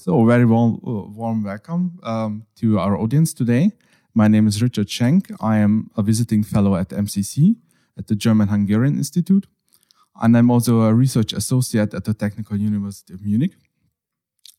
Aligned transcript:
So, 0.00 0.24
very 0.24 0.44
warm, 0.44 0.78
warm 0.80 1.42
welcome 1.42 1.98
um, 2.04 2.46
to 2.60 2.78
our 2.78 2.96
audience 2.96 3.34
today. 3.34 3.72
My 4.14 4.28
name 4.28 4.46
is 4.46 4.62
Richard 4.62 4.88
Schenk. 4.88 5.28
I 5.40 5.58
am 5.58 5.90
a 5.96 6.02
visiting 6.02 6.44
fellow 6.44 6.76
at 6.76 6.90
MCC 6.90 7.56
at 7.98 8.06
the 8.06 8.14
German 8.14 8.46
Hungarian 8.46 8.96
Institute. 8.96 9.48
And 10.22 10.36
I'm 10.36 10.52
also 10.52 10.82
a 10.82 10.94
research 10.94 11.32
associate 11.32 11.94
at 11.94 12.04
the 12.04 12.14
Technical 12.14 12.56
University 12.56 13.12
of 13.12 13.24
Munich. 13.24 13.56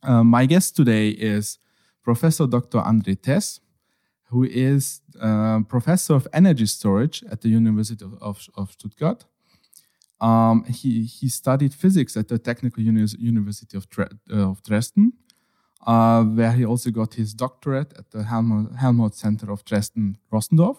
Uh, 0.04 0.26
my 0.26 0.46
guest 0.46 0.76
today 0.76 1.12
is 1.12 1.58
Professor 2.04 2.46
Dr. 2.46 2.80
André 2.80 3.18
Thess, 3.18 3.62
who 4.26 4.44
is 4.44 5.00
uh, 5.22 5.62
professor 5.70 6.16
of 6.16 6.28
energy 6.34 6.66
storage 6.66 7.24
at 7.32 7.40
the 7.40 7.50
University 7.50 8.04
of, 8.04 8.22
of, 8.22 8.46
of 8.56 8.74
Stuttgart. 8.74 9.24
Um, 10.20 10.66
he, 10.66 11.06
he 11.06 11.30
studied 11.30 11.74
physics 11.74 12.18
at 12.18 12.28
the 12.28 12.38
Technical 12.38 12.84
Uni 12.84 13.06
University 13.18 13.78
of, 13.78 13.88
uh, 13.98 14.36
of 14.36 14.62
Dresden 14.64 15.14
uh, 15.86 16.24
where 16.24 16.52
he 16.52 16.66
also 16.66 16.92
got 16.92 17.14
his 17.14 17.34
doctorate 17.34 17.94
at 17.98 18.12
the 18.12 18.24
Helmholtz, 18.24 18.76
Helmholtz 18.78 19.20
Center 19.20 19.52
of 19.52 19.64
Dresden 19.66 20.18
Rossendorf 20.32 20.78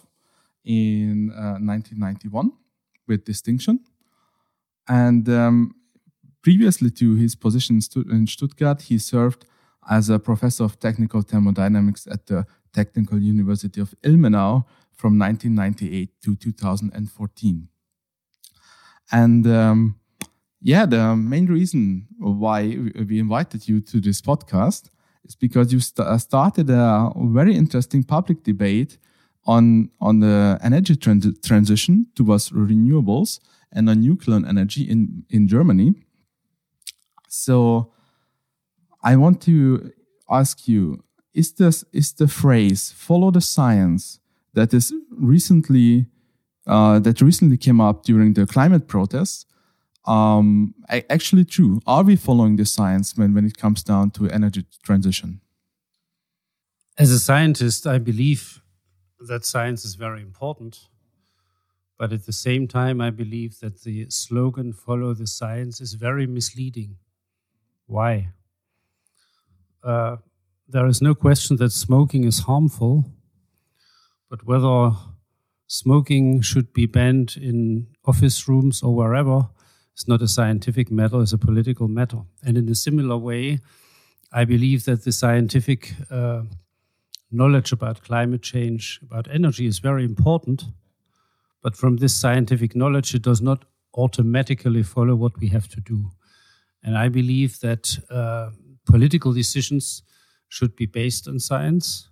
in 0.64 1.30
uh, 1.30 1.58
1991 1.58 2.52
with 3.06 3.24
distinction. 3.24 3.80
And 4.88 5.28
um, 5.28 5.74
previously 6.42 6.90
to 6.90 7.14
his 7.14 7.34
position 7.34 7.80
in 8.10 8.26
Stuttgart, 8.26 8.82
he 8.82 8.98
served 8.98 9.44
as 9.88 10.10
a 10.10 10.18
professor 10.18 10.64
of 10.64 10.78
technical 10.78 11.22
thermodynamics 11.22 12.06
at 12.06 12.26
the 12.26 12.46
Technical 12.72 13.18
University 13.18 13.80
of 13.80 13.94
Ilmenau 14.02 14.64
from 14.92 15.18
1998 15.18 16.10
to 16.22 16.36
2014. 16.36 17.68
And 19.12 19.46
um, 19.46 19.99
yeah, 20.62 20.86
the 20.86 21.16
main 21.16 21.46
reason 21.46 22.06
why 22.18 22.76
we 23.08 23.18
invited 23.18 23.66
you 23.68 23.80
to 23.80 24.00
this 24.00 24.20
podcast 24.20 24.90
is 25.24 25.34
because 25.34 25.72
you 25.72 25.80
st 25.80 26.20
started 26.20 26.70
a 26.70 27.12
very 27.16 27.54
interesting 27.54 28.04
public 28.04 28.42
debate 28.42 28.98
on 29.46 29.90
on 30.00 30.20
the 30.20 30.58
energy 30.62 30.96
trans 30.96 31.26
transition 31.40 32.06
towards 32.14 32.50
renewables 32.50 33.40
and 33.72 33.88
on 33.88 34.00
nuclear 34.00 34.46
energy 34.46 34.82
in 34.82 35.24
in 35.30 35.48
Germany. 35.48 35.94
So, 37.28 37.92
I 39.02 39.16
want 39.16 39.40
to 39.42 39.92
ask 40.28 40.68
you: 40.68 41.02
Is 41.32 41.52
this 41.52 41.84
is 41.92 42.12
the 42.12 42.28
phrase 42.28 42.92
"follow 42.92 43.30
the 43.30 43.40
science" 43.40 44.20
that 44.52 44.74
is 44.74 44.92
recently 45.10 46.06
uh, 46.66 46.98
that 46.98 47.20
recently 47.22 47.56
came 47.56 47.80
up 47.80 48.04
during 48.04 48.34
the 48.34 48.46
climate 48.46 48.88
protests? 48.88 49.46
Um, 50.10 50.74
actually 51.08 51.44
true? 51.44 51.80
Are 51.86 52.02
we 52.02 52.16
following 52.16 52.56
the 52.56 52.66
science 52.66 53.16
when, 53.16 53.32
when 53.32 53.46
it 53.46 53.56
comes 53.56 53.84
down 53.84 54.10
to 54.12 54.28
energy 54.28 54.64
transition? 54.82 55.40
As 56.98 57.12
a 57.12 57.20
scientist, 57.20 57.86
I 57.86 57.98
believe 57.98 58.60
that 59.20 59.44
science 59.44 59.84
is 59.84 59.94
very 59.94 60.20
important. 60.20 60.88
But 61.96 62.12
at 62.12 62.26
the 62.26 62.32
same 62.32 62.66
time, 62.66 63.00
I 63.00 63.10
believe 63.10 63.60
that 63.60 63.82
the 63.82 64.06
slogan 64.08 64.72
follow 64.72 65.14
the 65.14 65.26
science 65.26 65.80
is 65.80 65.94
very 65.94 66.26
misleading. 66.26 66.96
Why? 67.86 68.30
Uh, 69.84 70.16
there 70.66 70.86
is 70.86 71.00
no 71.00 71.14
question 71.14 71.56
that 71.58 71.72
smoking 71.72 72.24
is 72.24 72.40
harmful, 72.40 73.04
but 74.28 74.44
whether 74.44 74.92
smoking 75.66 76.40
should 76.40 76.72
be 76.72 76.86
banned 76.86 77.36
in 77.40 77.86
office 78.04 78.48
rooms 78.48 78.82
or 78.82 78.94
wherever 78.94 79.50
it's 79.92 80.08
not 80.08 80.22
a 80.22 80.28
scientific 80.28 80.90
matter, 80.90 81.20
it's 81.20 81.32
a 81.32 81.38
political 81.38 81.88
matter. 81.88 82.22
And 82.42 82.56
in 82.56 82.68
a 82.68 82.74
similar 82.74 83.16
way, 83.16 83.60
I 84.32 84.44
believe 84.44 84.84
that 84.84 85.04
the 85.04 85.12
scientific 85.12 85.94
uh, 86.10 86.42
knowledge 87.30 87.72
about 87.72 88.02
climate 88.02 88.42
change, 88.42 89.00
about 89.02 89.28
energy, 89.30 89.66
is 89.66 89.78
very 89.78 90.04
important. 90.04 90.64
But 91.62 91.76
from 91.76 91.96
this 91.96 92.14
scientific 92.14 92.74
knowledge, 92.74 93.14
it 93.14 93.22
does 93.22 93.42
not 93.42 93.64
automatically 93.94 94.82
follow 94.82 95.14
what 95.14 95.38
we 95.38 95.48
have 95.48 95.68
to 95.68 95.80
do. 95.80 96.12
And 96.82 96.96
I 96.96 97.08
believe 97.08 97.60
that 97.60 97.98
uh, 98.10 98.50
political 98.86 99.32
decisions 99.32 100.02
should 100.48 100.74
be 100.76 100.86
based 100.86 101.28
on 101.28 101.38
science. 101.38 102.08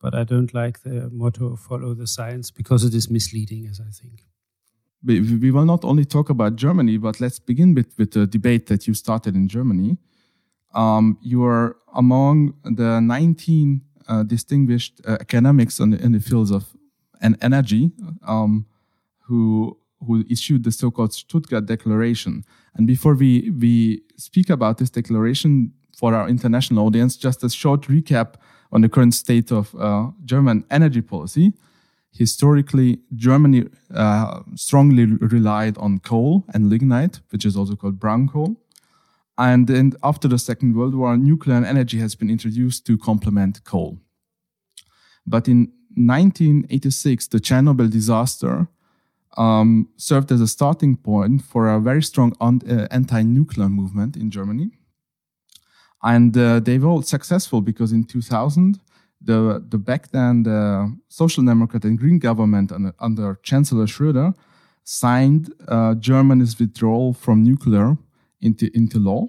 But 0.00 0.14
I 0.14 0.24
don't 0.24 0.52
like 0.54 0.82
the 0.82 1.10
motto 1.10 1.56
follow 1.56 1.94
the 1.94 2.06
science 2.06 2.50
because 2.50 2.84
it 2.84 2.94
is 2.94 3.10
misleading, 3.10 3.66
as 3.66 3.80
I 3.80 3.90
think 3.90 4.22
we, 5.04 5.20
we 5.20 5.50
will 5.50 5.64
not 5.64 5.84
only 5.84 6.04
talk 6.04 6.30
about 6.30 6.56
Germany, 6.56 6.96
but 6.96 7.20
let's 7.20 7.38
begin 7.38 7.74
with, 7.74 7.92
with 7.98 8.12
the 8.12 8.26
debate 8.26 8.66
that 8.66 8.86
you 8.86 8.94
started 8.94 9.34
in 9.34 9.48
Germany. 9.48 9.98
Um, 10.74 11.18
you 11.22 11.44
are 11.44 11.76
among 11.94 12.54
the 12.64 13.00
19 13.00 13.82
uh, 14.08 14.22
distinguished 14.22 15.00
uh, 15.06 15.16
academics 15.20 15.78
in 15.80 15.90
the, 15.90 16.02
in 16.02 16.12
the, 16.12 16.20
fields 16.20 16.50
of 16.50 16.76
energy 17.42 17.90
um, 18.26 18.66
who 19.22 19.76
who 20.06 20.24
issued 20.28 20.62
the 20.62 20.70
so-called 20.70 21.12
Stuttgart 21.12 21.66
Declaration. 21.66 22.44
And 22.74 22.86
before 22.86 23.14
we 23.14 23.50
we 23.50 24.02
speak 24.16 24.50
about 24.50 24.78
this 24.78 24.90
declaration 24.90 25.72
for 25.96 26.14
our 26.14 26.28
international 26.28 26.86
audience, 26.86 27.16
just 27.16 27.42
a 27.42 27.48
short 27.48 27.82
recap 27.82 28.34
on 28.70 28.82
the 28.82 28.88
current 28.88 29.14
state 29.14 29.50
of 29.50 29.74
uh, 29.74 30.10
German 30.24 30.64
energy 30.70 31.00
policy 31.00 31.54
historically, 32.16 33.00
Germany 33.14 33.66
uh, 33.94 34.40
strongly 34.54 35.04
relied 35.04 35.76
on 35.78 35.98
coal 35.98 36.44
and 36.54 36.70
lignite, 36.70 37.20
which 37.30 37.44
is 37.44 37.56
also 37.56 37.76
called 37.76 37.98
brown 37.98 38.28
coal. 38.28 38.56
And 39.38 39.66
then 39.66 39.92
after 40.02 40.28
the 40.28 40.38
Second 40.38 40.74
World 40.76 40.94
War, 40.94 41.16
nuclear 41.16 41.64
energy 41.64 41.98
has 41.98 42.14
been 42.14 42.30
introduced 42.30 42.86
to 42.86 42.96
complement 42.96 43.64
coal. 43.64 43.98
But 45.26 45.48
in 45.48 45.72
1986, 45.96 47.28
the 47.28 47.38
Chernobyl 47.38 47.90
disaster 47.90 48.68
um, 49.36 49.88
served 49.96 50.32
as 50.32 50.40
a 50.40 50.46
starting 50.46 50.96
point 50.96 51.42
for 51.42 51.68
a 51.68 51.80
very 51.80 52.02
strong 52.02 52.34
uh, 52.40 52.86
anti-nuclear 52.90 53.68
movement 53.68 54.16
in 54.16 54.30
Germany. 54.30 54.70
And 56.02 56.36
uh, 56.36 56.60
they 56.60 56.78
were 56.78 56.88
all 56.88 57.02
successful 57.02 57.60
because 57.60 57.92
in 57.92 58.04
2000, 58.04 58.80
the, 59.20 59.64
the 59.68 59.78
back 59.78 60.10
then 60.10 60.42
the 60.42 60.94
Social 61.08 61.44
Democrat 61.44 61.84
and 61.84 61.98
Green 61.98 62.18
government 62.18 62.72
under, 62.72 62.94
under 63.00 63.38
Chancellor 63.42 63.86
Schröder 63.86 64.34
signed 64.84 65.52
uh, 65.68 65.94
Germany's 65.94 66.58
withdrawal 66.58 67.12
from 67.12 67.42
nuclear 67.42 67.96
into, 68.40 68.70
into 68.74 68.98
law, 68.98 69.28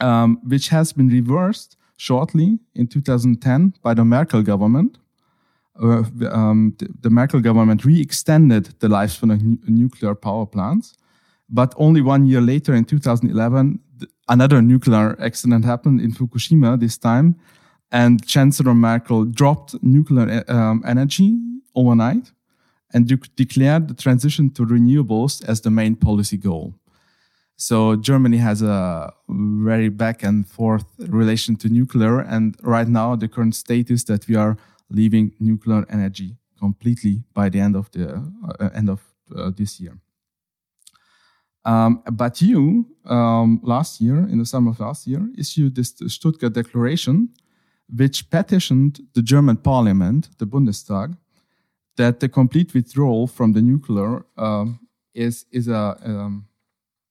um, 0.00 0.40
which 0.46 0.68
has 0.68 0.92
been 0.92 1.08
reversed 1.08 1.76
shortly 1.96 2.58
in 2.74 2.86
2010 2.86 3.74
by 3.82 3.94
the 3.94 4.04
Merkel 4.04 4.42
government. 4.42 4.98
Uh, 5.80 6.04
um, 6.30 6.74
the, 6.78 6.88
the, 7.00 7.10
Merkel 7.10 7.40
government 7.40 7.84
re-extended 7.84 8.74
the 8.80 8.88
lifespan 8.88 9.32
of 9.32 9.42
nu 9.42 9.58
nuclear 9.66 10.14
power 10.14 10.46
plants, 10.46 10.94
but 11.48 11.74
only 11.76 12.00
one 12.00 12.26
year 12.26 12.40
later, 12.40 12.74
in 12.74 12.84
2011, 12.84 13.78
another 14.28 14.62
nuclear 14.62 15.20
accident 15.20 15.64
happened 15.64 16.00
in 16.00 16.12
Fukushima. 16.12 16.78
This 16.80 16.96
time, 16.96 17.36
and 17.90 18.26
Chancellor 18.26 18.74
Merkel 18.74 19.24
dropped 19.24 19.74
nuclear 19.82 20.44
um, 20.48 20.82
energy 20.86 21.38
overnight 21.74 22.32
and 22.92 23.06
de 23.06 23.16
declared 23.36 23.88
the 23.88 23.94
transition 23.94 24.50
to 24.50 24.64
renewables 24.64 25.44
as 25.48 25.60
the 25.60 25.70
main 25.70 25.96
policy 25.96 26.36
goal. 26.36 26.74
So 27.56 27.96
Germany 27.96 28.36
has 28.36 28.62
a 28.62 29.12
very 29.28 29.88
back 29.88 30.22
and 30.22 30.46
forth 30.46 30.84
relation 30.98 31.56
to 31.56 31.68
nuclear, 31.68 32.20
and 32.20 32.54
right 32.62 32.88
now 32.88 33.16
the 33.16 33.28
current 33.28 33.54
state 33.54 33.90
is 33.90 34.04
that 34.04 34.28
we 34.28 34.36
are 34.36 34.56
leaving 34.90 35.32
nuclear 35.40 35.86
energy 35.88 36.36
completely 36.58 37.24
by 37.34 37.48
the 37.48 37.60
end 37.60 37.76
of 37.76 37.90
the 37.92 38.22
uh, 38.60 38.68
end 38.74 38.90
of 38.90 39.00
uh, 39.34 39.50
this 39.56 39.80
year. 39.80 39.98
Um, 41.64 42.02
but 42.12 42.40
you, 42.40 42.86
um, 43.06 43.60
last 43.62 44.00
year, 44.00 44.18
in 44.18 44.38
the 44.38 44.46
summer 44.46 44.70
of 44.70 44.78
last 44.78 45.06
year, 45.06 45.28
issued 45.36 45.74
this 45.74 45.94
Stuttgart 46.06 46.52
Declaration, 46.52 47.30
which 47.94 48.30
petitioned 48.30 49.00
the 49.14 49.22
German 49.22 49.56
parliament, 49.56 50.28
the 50.38 50.46
Bundestag, 50.46 51.16
that 51.96 52.20
the 52.20 52.28
complete 52.28 52.74
withdrawal 52.74 53.26
from 53.26 53.52
the 53.52 53.62
nuclear 53.62 54.24
um, 54.36 54.80
is 55.14 55.46
is 55.50 55.68
a 55.68 55.96
um, 56.04 56.46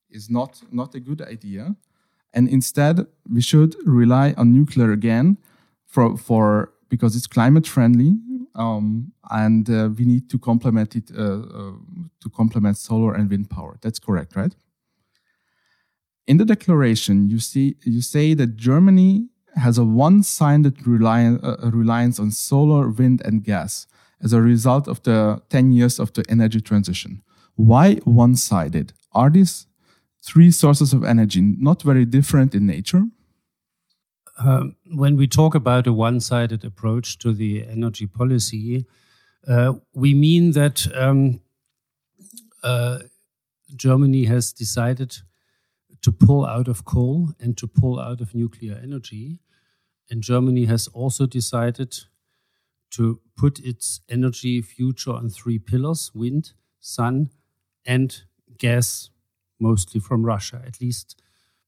is 0.10 0.30
not 0.30 0.62
not 0.72 0.96
a 0.96 1.00
good 1.00 1.22
idea, 1.22 1.76
and 2.34 2.48
instead 2.50 3.08
we 3.30 3.42
should 3.42 3.76
rely 3.86 4.34
on 4.38 4.54
nuclear 4.54 4.92
again 4.92 5.38
for 5.86 6.18
for 6.18 6.72
because 6.90 7.16
it's 7.16 7.28
climate 7.28 7.68
friendly, 7.68 8.18
um, 8.54 9.12
and 9.32 9.70
uh, 9.70 9.90
we 9.98 10.06
need 10.06 10.30
to 10.30 10.38
complement 10.38 10.96
it 10.96 11.12
uh, 11.18 11.22
uh, 11.22 11.72
to 12.22 12.30
complement 12.30 12.78
solar 12.78 13.14
and 13.16 13.30
wind 13.30 13.50
power. 13.50 13.78
That's 13.82 14.00
correct, 14.00 14.36
right? 14.36 14.56
In 16.28 16.38
the 16.38 16.46
declaration, 16.46 17.30
you 17.30 17.40
see 17.40 17.76
you 17.84 18.02
say 18.02 18.36
that 18.36 18.56
Germany 18.56 19.30
has 19.56 19.78
a 19.78 19.84
one-sided 19.84 20.86
reliance, 20.86 21.44
uh, 21.44 21.70
reliance 21.72 22.20
on 22.20 22.32
solar, 22.32 22.90
wind, 22.90 23.22
and 23.26 23.44
gas 23.44 23.88
as 24.22 24.34
a 24.34 24.42
result 24.42 24.88
of 24.88 25.02
the 25.04 25.42
10 25.50 25.72
years 25.72 26.00
of 26.00 26.14
the 26.14 26.26
energy 26.30 26.62
transition. 26.62 27.22
Why 27.56 27.96
one-sided? 28.04 28.94
Are 29.14 29.30
these 29.30 29.68
three 30.24 30.52
sources 30.52 30.94
of 30.94 31.04
energy 31.04 31.42
not 31.42 31.84
very 31.84 32.06
different 32.06 32.54
in 32.54 32.66
nature? 32.66 33.04
Um, 34.38 34.76
when 34.94 35.16
we 35.16 35.28
talk 35.28 35.56
about 35.56 35.88
a 35.88 35.94
one 35.94 36.20
sided 36.20 36.66
approach 36.66 37.18
to 37.20 37.32
the 37.32 37.66
energy 37.66 38.08
policy, 38.08 38.86
uh, 39.48 39.74
we 39.94 40.14
mean 40.14 40.52
that 40.52 40.88
um, 40.94 41.40
uh, 42.64 43.00
Germany 43.76 44.26
has 44.26 44.52
decided 44.52 45.18
to 46.06 46.12
pull 46.12 46.46
out 46.46 46.68
of 46.68 46.86
coal 46.86 47.30
and 47.40 47.58
to 47.58 47.66
pull 47.66 48.00
out 48.00 48.22
of 48.22 48.36
nuclear 48.36 48.80
energy. 48.84 49.40
And 50.08 50.22
Germany 50.22 50.66
has 50.66 50.88
also 50.90 51.26
decided 51.26 51.96
to 52.92 53.22
put 53.36 53.58
its 53.58 54.02
energy 54.08 54.62
future 54.62 55.10
on 55.10 55.30
three 55.30 55.58
pillars 55.58 56.12
wind, 56.14 56.54
sun, 56.80 57.32
and 57.88 58.22
gas, 58.60 59.10
mostly 59.60 60.00
from 60.00 60.24
Russia, 60.24 60.62
at 60.64 60.80
least 60.80 61.20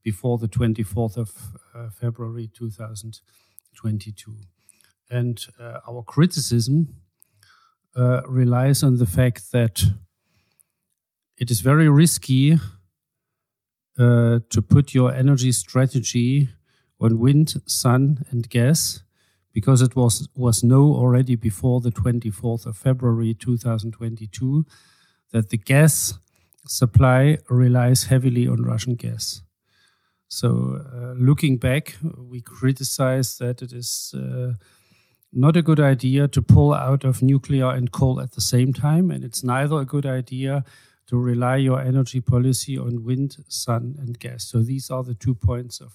before 0.03 0.37
the 0.37 0.47
24th 0.47 1.17
of 1.17 1.31
uh, 1.73 1.89
February 1.89 2.47
2022. 2.53 4.35
And 5.09 5.43
uh, 5.59 5.79
our 5.89 6.03
criticism 6.03 6.93
uh, 7.95 8.21
relies 8.27 8.83
on 8.83 8.97
the 8.97 9.07
fact 9.07 9.51
that 9.51 9.83
it 11.39 11.49
is 11.49 11.61
very 11.61 11.89
risky 11.89 12.59
uh, 13.99 14.39
to 14.49 14.61
put 14.61 14.93
your 14.93 15.13
energy 15.13 15.51
strategy 15.51 16.49
on 16.99 17.19
wind, 17.19 17.55
sun, 17.65 18.25
and 18.31 18.49
gas 18.49 19.03
because 19.53 19.81
it 19.81 19.95
was 19.95 20.27
was 20.35 20.63
known 20.63 20.91
already 20.95 21.35
before 21.35 21.81
the 21.81 21.91
24th 21.91 22.65
of 22.65 22.77
February 22.77 23.33
2022 23.33 24.65
that 25.31 25.49
the 25.49 25.57
gas 25.57 26.19
supply 26.67 27.37
relies 27.49 28.03
heavily 28.05 28.47
on 28.47 28.63
Russian 28.63 28.95
gas. 28.95 29.41
So, 30.27 30.81
uh, 30.93 31.13
looking 31.13 31.57
back, 31.57 31.95
we 32.17 32.41
criticize 32.41 33.37
that 33.37 33.61
it 33.61 33.71
is 33.71 34.13
uh, 34.13 34.53
not 35.31 35.55
a 35.55 35.61
good 35.61 35.79
idea 35.79 36.27
to 36.27 36.41
pull 36.41 36.73
out 36.73 37.03
of 37.03 37.21
nuclear 37.21 37.69
and 37.71 37.91
coal 37.91 38.19
at 38.19 38.33
the 38.33 38.41
same 38.41 38.73
time, 38.73 39.09
and 39.09 39.23
it's 39.23 39.43
neither 39.43 39.77
a 39.79 39.85
good 39.85 40.05
idea 40.05 40.65
to 41.07 41.17
rely 41.17 41.57
your 41.57 41.79
energy 41.79 42.21
policy 42.21 42.77
on 42.77 43.03
wind, 43.03 43.37
sun, 43.47 43.95
and 43.99 44.19
gas. 44.19 44.45
So, 44.45 44.61
these 44.61 44.89
are 44.89 45.03
the 45.03 45.15
two 45.15 45.35
points 45.35 45.79
of 45.79 45.93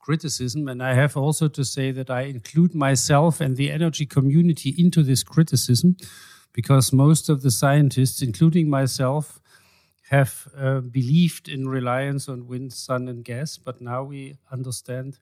criticism. 0.00 0.66
And 0.68 0.82
I 0.82 0.94
have 0.94 1.16
also 1.16 1.48
to 1.48 1.64
say 1.64 1.92
that 1.92 2.10
I 2.10 2.22
include 2.22 2.74
myself 2.74 3.40
and 3.40 3.56
the 3.56 3.70
energy 3.70 4.06
community 4.06 4.74
into 4.76 5.02
this 5.02 5.22
criticism 5.22 5.96
because 6.52 6.92
most 6.92 7.28
of 7.28 7.42
the 7.42 7.50
scientists, 7.50 8.22
including 8.22 8.68
myself, 8.68 9.40
have 10.08 10.48
uh, 10.58 10.80
believed 10.80 11.48
in 11.48 11.68
reliance 11.68 12.28
on 12.28 12.48
wind, 12.48 12.72
sun, 12.72 13.06
and 13.06 13.24
gas, 13.24 13.56
but 13.56 13.80
now 13.80 14.02
we 14.02 14.36
understand 14.50 15.18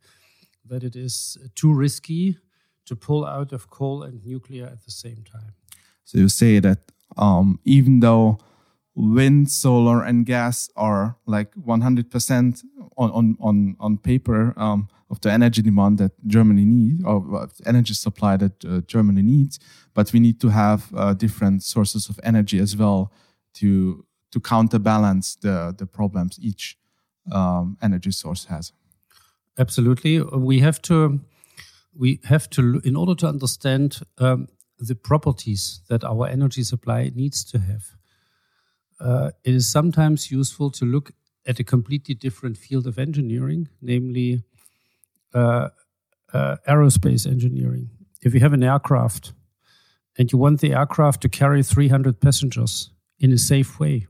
that 0.65 0.83
it 0.83 0.97
is 0.97 1.37
too 1.55 1.75
risky 1.75 2.39
to 2.87 2.97
pull 2.97 3.27
out 3.27 3.53
of 3.53 3.69
coal 3.69 4.03
and 4.03 4.25
nuclear 4.25 4.65
at 4.65 4.83
the 4.85 4.91
same 4.91 5.23
time. 5.31 5.53
So 6.05 6.17
you 6.17 6.29
say 6.31 6.59
that 6.61 6.79
um, 7.19 7.61
even 7.65 8.01
though 8.01 8.39
wind, 8.99 9.49
solar, 9.51 10.03
and 10.03 10.27
gas 10.27 10.69
are 10.77 11.17
like 11.25 11.55
100% 11.55 12.65
on, 12.97 13.11
on, 13.11 13.37
on, 13.41 13.77
on 13.79 13.99
paper 13.99 14.53
um, 14.57 14.89
of 15.09 15.21
the 15.21 15.31
energy 15.31 15.63
demand 15.63 15.99
that 15.99 16.13
Germany 16.27 16.65
needs, 16.65 17.05
or 17.05 17.49
energy 17.65 17.95
supply 17.95 18.37
that 18.37 18.65
uh, 18.65 18.81
Germany 18.87 19.23
needs, 19.23 19.61
but 19.95 20.13
we 20.13 20.21
need 20.21 20.41
to 20.41 20.49
have 20.49 20.93
uh, 20.95 21.15
different 21.15 21.63
sources 21.63 22.09
of 22.09 22.19
energy 22.23 22.59
as 22.59 22.77
well 22.77 23.13
to 23.55 24.05
to 24.31 24.41
counterbalance 24.41 25.37
the 25.37 25.75
the 25.79 25.87
problems 25.87 26.39
each 26.43 26.77
um, 27.33 27.79
energy 27.81 28.11
source 28.11 28.47
has. 28.47 28.73
Absolutely, 29.57 30.21
we 30.21 30.61
have 30.61 30.83
to 30.83 31.21
we 31.97 32.21
have 32.25 32.51
to 32.51 32.81
in 32.85 32.97
order 32.97 33.15
to 33.15 33.27
understand 33.27 34.01
um, 34.19 34.49
the 34.79 34.95
properties 34.95 35.81
that 35.89 36.05
our 36.05 36.27
energy 36.29 36.63
supply 36.63 37.11
needs 37.15 37.45
to 37.45 37.59
have. 37.59 37.98
Uh, 39.01 39.31
it 39.45 39.55
is 39.55 39.71
sometimes 39.71 40.31
useful 40.31 40.71
to 40.71 40.85
look 40.85 41.13
at 41.47 41.61
a 41.61 41.65
completely 41.65 42.15
different 42.15 42.57
field 42.57 42.87
of 42.87 42.99
engineering, 42.99 43.69
namely 43.81 44.43
uh, 45.35 45.69
uh, 46.33 46.57
aerospace 46.69 47.27
engineering. 47.27 47.91
If 48.23 48.35
you 48.35 48.41
have 48.41 48.53
an 48.53 48.65
aircraft 48.65 49.33
and 50.19 50.31
you 50.31 50.39
want 50.39 50.61
the 50.61 50.75
aircraft 50.75 51.23
to 51.23 51.29
carry 51.29 51.63
300 51.63 52.21
passengers 52.21 52.91
in 53.19 53.33
a 53.33 53.39
safe 53.39 53.79
way, 53.79 54.07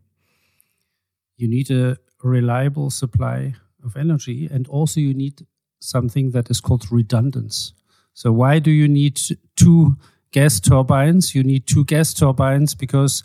you 1.36 1.46
need 1.48 1.70
a 1.70 1.98
reliable 2.22 2.90
supply 2.90 3.54
of 3.84 3.96
energy 3.96 4.48
and 4.50 4.66
also 4.68 5.00
you 5.00 5.14
need 5.14 5.46
something 5.80 6.32
that 6.32 6.50
is 6.50 6.60
called 6.60 6.90
redundance. 6.90 7.72
So 8.12 8.32
why 8.32 8.58
do 8.58 8.70
you 8.70 8.88
need 8.88 9.20
two 9.54 9.96
gas 10.32 10.58
turbines? 10.58 11.34
You 11.34 11.44
need 11.44 11.66
two 11.66 11.84
gas 11.84 12.12
turbines 12.12 12.74
because 12.74 13.22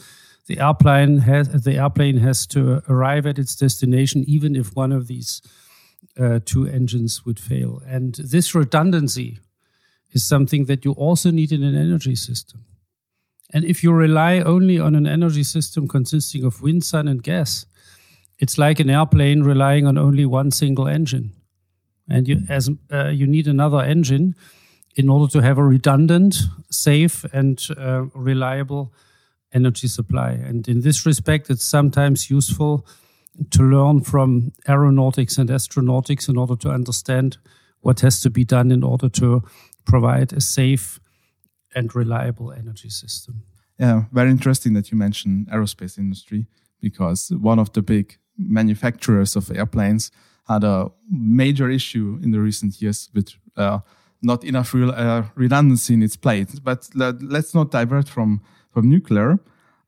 the 0.48 0.60
airplane 0.60 1.19
has 1.19 1.63
the 1.63 1.78
airplane 1.78 2.18
has 2.18 2.45
to 2.48 2.84
arrive 2.90 3.25
at 3.25 3.40
its 3.40 3.56
destination 3.56 4.24
even 4.28 4.56
if 4.56 4.75
one 4.75 4.92
of 4.92 5.07
these 5.07 5.42
uh, 6.19 6.40
two 6.45 6.68
engines 6.68 7.25
would 7.25 7.40
fail. 7.40 7.81
And 7.88 8.16
this 8.16 8.54
redundancy 8.54 9.40
is 10.12 10.25
something 10.25 10.66
that 10.66 10.86
you 10.86 10.92
also 10.92 11.31
need 11.31 11.51
in 11.51 11.63
an 11.63 11.75
energy 11.75 12.16
system. 12.16 12.66
And 13.54 13.66
if 13.66 13.84
you 13.84 13.92
rely 13.92 14.40
only 14.40 14.80
on 14.80 14.95
an 14.95 15.07
energy 15.07 15.44
system 15.44 15.88
consisting 15.88 16.44
of 16.44 16.62
wind, 16.62 16.84
sun, 16.84 17.07
and 17.07 17.22
gas, 17.22 17.66
it's 18.39 18.57
like 18.57 18.80
an 18.80 18.89
airplane 18.89 19.44
relying 19.44 19.86
on 19.86 19.98
only 19.98 20.25
one 20.25 20.51
single 20.51 20.88
engine, 20.88 21.31
and 22.10 22.28
you 22.28 22.42
as 22.50 22.69
uh, 22.92 23.10
you 23.10 23.28
need 23.28 23.48
another 23.48 23.80
engine 23.80 24.36
in 24.96 25.10
order 25.10 25.31
to 25.31 25.42
have 25.42 25.57
a 25.57 25.63
redundant, 25.63 26.36
safe, 26.70 27.24
and 27.32 27.68
uh, 27.77 28.06
reliable 28.13 28.91
energy 29.53 29.88
supply. 29.88 30.31
And 30.31 30.67
in 30.67 30.81
this 30.81 31.05
respect, 31.05 31.50
it's 31.50 31.65
sometimes 31.65 32.29
useful 32.29 32.86
to 33.51 33.63
learn 33.63 34.01
from 34.01 34.51
aeronautics 34.67 35.38
and 35.38 35.50
astronautics 35.50 36.29
in 36.29 36.38
order 36.38 36.55
to 36.57 36.69
understand 36.69 37.38
what 37.81 38.01
has 38.01 38.22
to 38.22 38.29
be 38.29 38.43
done 38.43 38.72
in 38.72 38.83
order 38.83 39.10
to 39.10 39.43
provide 39.86 40.33
a 40.33 40.41
safe 40.41 41.00
and 41.75 41.95
reliable 41.95 42.51
energy 42.51 42.89
system. 42.89 43.43
Yeah, 43.79 44.03
very 44.12 44.29
interesting 44.29 44.74
that 44.74 44.91
you 44.91 44.98
mentioned 44.98 45.48
aerospace 45.48 45.98
industry 45.98 46.45
because 46.79 47.31
one 47.31 47.60
of 47.60 47.74
the 47.74 47.81
big 47.81 48.17
manufacturers 48.38 49.36
of 49.36 49.51
airplanes 49.51 50.12
had 50.48 50.63
a 50.63 50.91
major 51.10 51.69
issue 51.69 52.19
in 52.22 52.31
the 52.31 52.39
recent 52.39 52.81
years 52.81 53.10
with 53.13 53.29
uh, 53.57 53.79
not 54.22 54.43
enough 54.43 54.74
real, 54.74 54.91
uh, 54.91 55.24
redundancy 55.36 55.93
in 55.93 56.03
its 56.03 56.15
planes. 56.15 56.60
But 56.60 56.89
let, 56.93 57.22
us 57.22 57.53
not 57.53 57.72
divert 57.72 58.07
from, 58.07 58.41
from 58.74 58.89
nuclear. 58.89 59.39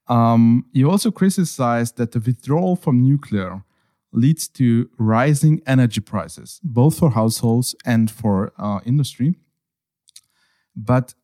Um, 0.08 0.66
you 0.72 0.90
also 0.90 1.12
criticized 1.12 1.98
that 1.98 2.12
the 2.12 2.20
withdrawal 2.20 2.76
from 2.76 3.02
nuclear 3.02 3.64
leads 4.12 4.48
to 4.48 4.90
rising 4.98 5.62
energy 5.68 6.00
prices, 6.00 6.62
both 6.64 7.00
for 7.00 7.12
households 7.12 7.76
and 7.86 8.10
for 8.10 8.54
uh, 8.58 8.80
industry. 8.86 9.36
But 10.76 11.16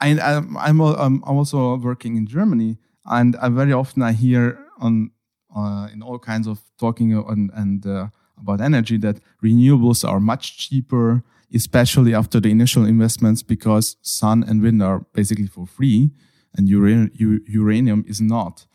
I, 0.00 0.08
am 0.08 0.56
I'm, 0.56 0.80
I'm 0.80 1.22
also 1.24 1.76
working 1.76 2.16
in 2.16 2.26
Germany, 2.26 2.78
and 3.04 3.36
I 3.36 3.48
very 3.48 3.72
often 3.72 4.02
I 4.02 4.12
hear 4.12 4.58
on 4.78 5.10
uh, 5.54 5.88
in 5.92 6.02
all 6.02 6.18
kinds 6.18 6.46
of 6.46 6.60
talking 6.78 7.12
and, 7.12 7.50
and 7.54 7.86
uh, 7.86 8.08
about 8.40 8.60
energy 8.60 8.96
that 8.98 9.20
renewables 9.42 10.08
are 10.08 10.20
much 10.20 10.58
cheaper, 10.58 11.22
especially 11.52 12.14
after 12.14 12.38
the 12.38 12.50
initial 12.50 12.84
investments, 12.84 13.42
because 13.42 13.96
sun 14.02 14.44
and 14.46 14.62
wind 14.62 14.82
are 14.82 15.00
basically 15.12 15.46
for 15.46 15.66
free, 15.66 16.10
and 16.56 16.68
uranium, 16.68 18.04
is 18.06 18.20
not. 18.20 18.66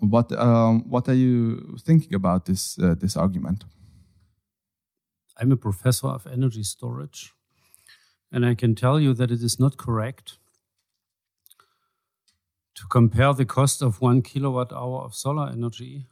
What 0.00 0.32
um, 0.32 0.88
what 0.88 1.08
are 1.08 1.14
you 1.14 1.76
thinking 1.80 2.14
about 2.14 2.44
this 2.44 2.78
uh, 2.78 2.94
this 2.94 3.16
argument? 3.16 3.64
I'm 5.38 5.52
a 5.52 5.56
professor 5.56 6.08
of 6.08 6.26
energy 6.26 6.62
storage, 6.62 7.32
and 8.30 8.44
I 8.44 8.54
can 8.54 8.74
tell 8.74 9.00
you 9.00 9.14
that 9.14 9.30
it 9.30 9.42
is 9.42 9.58
not 9.58 9.76
correct 9.76 10.38
to 12.74 12.86
compare 12.88 13.32
the 13.32 13.44
cost 13.44 13.82
of 13.82 14.00
one 14.00 14.20
kilowatt 14.22 14.72
hour 14.72 15.00
of 15.02 15.14
solar 15.14 15.48
energy 15.48 16.06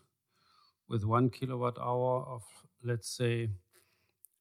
with 0.88 1.04
one 1.04 1.30
kilowatt 1.30 1.78
hour 1.78 2.24
of, 2.28 2.42
let's 2.84 3.08
say, 3.08 3.48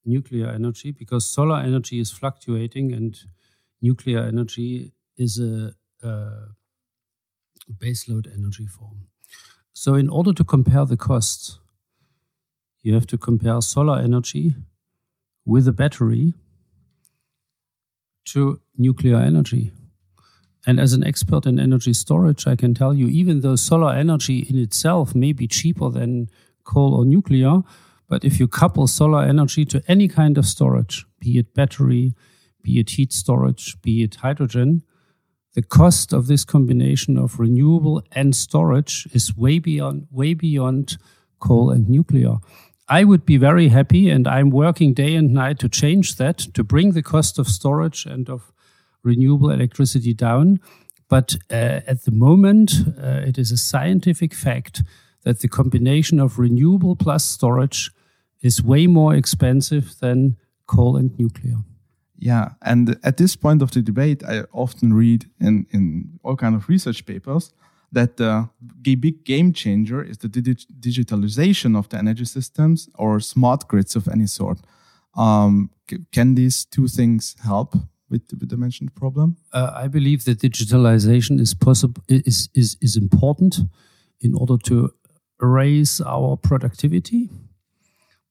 nuclear 0.06 0.48
energy, 0.48 0.92
because 0.92 1.30
solar 1.30 1.60
energy 1.60 2.00
is 2.00 2.12
fluctuating 2.12 2.94
and 2.94 3.18
nuclear 3.82 4.20
energy 4.20 4.94
is 5.18 5.40
a, 5.40 5.74
a 6.04 7.74
baseload 7.78 8.28
energy 8.34 8.66
form. 8.66 9.08
So, 9.74 9.96
in 9.96 10.10
order 10.10 10.34
to 10.34 10.44
compare 10.44 10.86
the 10.86 10.98
costs, 10.98 11.60
you 12.82 12.94
have 12.94 13.08
to 13.08 13.18
compare 13.18 13.62
solar 13.62 14.00
energy 14.00 14.56
with 15.46 15.68
a 15.68 15.72
battery 15.72 16.34
to 18.26 18.60
nuclear 18.78 19.18
energy. 19.18 19.72
And 20.66 20.80
as 20.80 20.94
an 20.94 21.04
expert 21.04 21.46
in 21.46 21.60
energy 21.60 21.94
storage, 21.94 22.46
I 22.46 22.56
can 22.56 22.74
tell 22.74 22.94
you, 22.94 23.08
even 23.08 23.42
though 23.42 23.56
solar 23.56 23.94
energy 23.94 24.40
in 24.48 24.60
itself 24.60 25.16
may 25.16 25.34
be 25.34 25.48
cheaper 25.48 25.90
than 25.90 26.30
coal 26.64 26.94
or 26.94 27.06
nuclear, 27.06 27.64
but 28.08 28.24
if 28.24 28.40
you 28.40 28.48
couple 28.48 28.88
solar 28.88 29.24
energy 29.24 29.66
to 29.66 29.82
any 29.88 30.08
kind 30.08 30.38
of 30.38 30.46
storage, 30.46 31.06
be 31.20 31.40
it 31.40 31.54
battery, 31.54 32.14
be 32.62 32.80
it 32.80 32.92
heat 32.92 33.12
storage, 33.12 33.82
be 33.82 34.04
it 34.04 34.16
hydrogen, 34.16 34.84
the 35.54 35.62
cost 35.62 36.14
of 36.14 36.28
this 36.28 36.46
combination 36.46 37.18
of 37.18 37.40
renewable 37.40 38.04
and 38.14 38.36
storage 38.36 39.08
is 39.14 39.36
way 39.36 39.60
beyond 39.60 40.08
way 40.12 40.34
beyond 40.34 40.98
coal 41.40 41.72
and 41.72 41.90
nuclear. 41.90 42.38
I 42.88 43.04
would 43.04 43.26
be 43.26 43.38
very 43.38 43.70
happy, 43.70 44.10
and 44.10 44.28
I'm 44.28 44.50
working 44.50 44.94
day 44.94 45.16
and 45.16 45.34
night 45.34 45.60
to 45.60 45.70
change 45.70 46.18
that, 46.18 46.38
to 46.54 46.64
bring 46.64 46.92
the 46.92 47.02
cost 47.02 47.40
of 47.40 47.48
storage 47.48 48.06
and 48.06 48.30
of 48.30 48.52
renewable 49.02 49.50
electricity 49.50 50.14
down. 50.14 50.60
But 51.08 51.36
uh, 51.50 51.82
at 51.88 52.04
the 52.04 52.12
moment, 52.12 52.74
uh, 53.02 53.22
it 53.28 53.38
is 53.38 53.52
a 53.52 53.58
scientific 53.58 54.34
fact 54.34 54.84
that 55.24 55.40
the 55.40 55.48
combination 55.48 56.20
of 56.20 56.40
renewable 56.40 56.96
plus 56.96 57.24
storage 57.26 57.92
is 58.42 58.64
way 58.64 58.88
more 58.88 59.16
expensive 59.16 60.00
than 60.00 60.38
coal 60.68 60.98
and 60.98 61.18
nuclear. 61.18 61.58
Yeah, 62.22 62.50
and 62.62 63.00
at 63.04 63.18
this 63.18 63.36
point 63.36 63.64
of 63.64 63.72
the 63.72 63.82
debate, 63.82 64.24
I 64.24 64.44
often 64.54 64.94
read 64.94 65.26
in, 65.40 65.66
in 65.72 66.20
all 66.24 66.36
kind 66.36 66.54
of 66.54 66.70
research 66.70 67.04
papers 67.08 67.52
that 67.92 68.18
the 68.18 68.48
big 68.84 69.26
game 69.26 69.52
changer 69.54 70.04
is 70.04 70.20
the 70.20 70.28
dig 70.28 70.60
digitalization 70.80 71.76
of 71.76 71.90
the 71.90 71.98
energy 71.98 72.26
systems 72.26 72.90
or 72.94 73.20
smart 73.20 73.68
grids 73.68 73.96
of 73.96 74.08
any 74.08 74.28
sort. 74.28 74.60
Um, 75.16 75.72
can 76.12 76.36
these 76.36 76.64
two 76.64 76.88
things 76.88 77.36
help 77.44 77.76
with, 78.08 78.22
with 78.40 78.50
the 78.50 78.58
mentioned 78.58 78.94
problem? 78.94 79.38
Uh, 79.52 79.72
I 79.74 79.88
believe 79.88 80.24
that 80.26 80.40
digitalization 80.42 81.40
is 81.40 81.56
possible 81.56 82.04
is, 82.08 82.50
is 82.54 82.78
is 82.82 82.96
important 82.96 83.62
in 84.20 84.36
order 84.36 84.58
to 84.66 84.94
raise 85.40 86.00
our 86.06 86.38
productivity. 86.38 87.30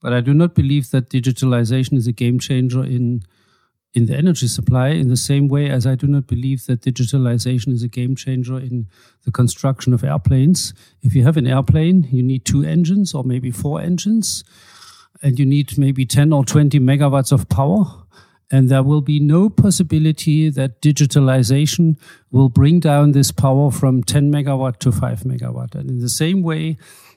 But 0.00 0.12
I 0.12 0.20
do 0.20 0.32
not 0.32 0.54
believe 0.54 0.90
that 0.90 1.10
digitalization 1.10 1.96
is 1.98 2.06
a 2.06 2.12
game 2.12 2.38
changer 2.38 2.84
in 2.84 3.22
in 3.92 4.06
the 4.06 4.16
energy 4.16 4.46
supply 4.46 4.88
in 4.88 5.08
the 5.08 5.16
same 5.16 5.48
way 5.48 5.68
as 5.68 5.86
I 5.86 5.96
do 5.96 6.06
not 6.06 6.26
believe 6.26 6.66
that 6.66 6.82
digitalization 6.82 7.72
is 7.72 7.82
a 7.82 7.88
game 7.88 8.14
changer 8.14 8.58
in 8.58 8.86
the 9.24 9.32
construction 9.32 9.92
of 9.92 10.04
airplanes. 10.04 10.72
If 11.02 11.14
you 11.14 11.24
have 11.24 11.36
an 11.36 11.46
airplane, 11.46 12.08
you 12.10 12.22
need 12.22 12.44
two 12.44 12.62
engines 12.62 13.14
or 13.14 13.24
maybe 13.24 13.50
four 13.50 13.80
engines, 13.80 14.44
and 15.22 15.38
you 15.38 15.44
need 15.44 15.76
maybe 15.76 16.06
10 16.06 16.32
or 16.32 16.44
20 16.44 16.78
megawatts 16.78 17.32
of 17.32 17.48
power. 17.48 17.84
And 18.52 18.68
there 18.68 18.82
will 18.82 19.00
be 19.00 19.20
no 19.20 19.48
possibility 19.48 20.50
that 20.50 20.82
digitalization 20.82 21.96
will 22.32 22.48
bring 22.48 22.80
down 22.80 23.12
this 23.12 23.30
power 23.30 23.70
from 23.70 24.02
10 24.02 24.32
megawatt 24.32 24.78
to 24.78 24.90
5 24.90 25.20
megawatt. 25.20 25.74
And 25.74 25.88
in 25.88 26.00
the 26.00 26.08
same 26.08 26.42
way, 26.42 26.76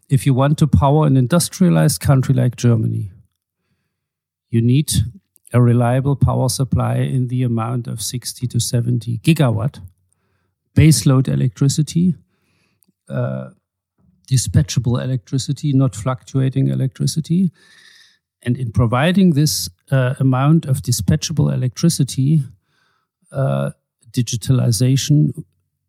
if 0.09 0.25
you 0.25 0.33
want 0.33 0.57
to 0.59 0.67
power 0.67 1.07
an 1.07 1.17
industrialized 1.17 2.01
country 2.01 2.35
like 2.35 2.55
Germany, 2.55 3.11
you 4.49 4.61
need 4.61 4.91
a 5.53 5.61
reliable 5.61 6.15
power 6.15 6.49
supply 6.49 6.95
in 6.95 7.27
the 7.27 7.43
amount 7.43 7.87
of 7.87 8.01
60 8.01 8.47
to 8.47 8.59
70 8.59 9.19
gigawatt, 9.19 9.79
baseload 10.75 11.27
electricity, 11.27 12.15
uh, 13.07 13.49
dispatchable 14.29 15.01
electricity, 15.01 15.71
not 15.71 15.95
fluctuating 15.95 16.69
electricity. 16.69 17.51
And 18.41 18.57
in 18.57 18.71
providing 18.71 19.31
this 19.31 19.69
uh, 19.91 20.15
amount 20.19 20.65
of 20.65 20.81
dispatchable 20.81 21.53
electricity, 21.53 22.43
uh, 23.31 23.71
digitalization 24.11 25.43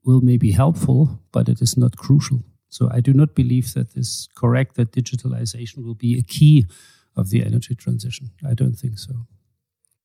will 0.04 0.20
maybe 0.20 0.50
helpful, 0.50 1.20
but 1.32 1.48
it 1.48 1.62
is 1.62 1.76
not 1.76 1.96
crucial. 1.96 2.42
So 2.68 2.90
I 2.92 3.00
do 3.00 3.12
not 3.12 3.34
believe 3.34 3.72
that 3.74 3.90
it 3.90 3.96
is 3.96 4.28
correct 4.34 4.74
that 4.76 4.92
digitalization 4.92 5.84
will 5.84 5.94
be 5.94 6.18
a 6.18 6.22
key 6.22 6.66
of 7.16 7.30
the 7.30 7.44
energy 7.44 7.74
transition. 7.74 8.30
I 8.46 8.54
don't 8.54 8.74
think 8.74 8.98
so. 8.98 9.26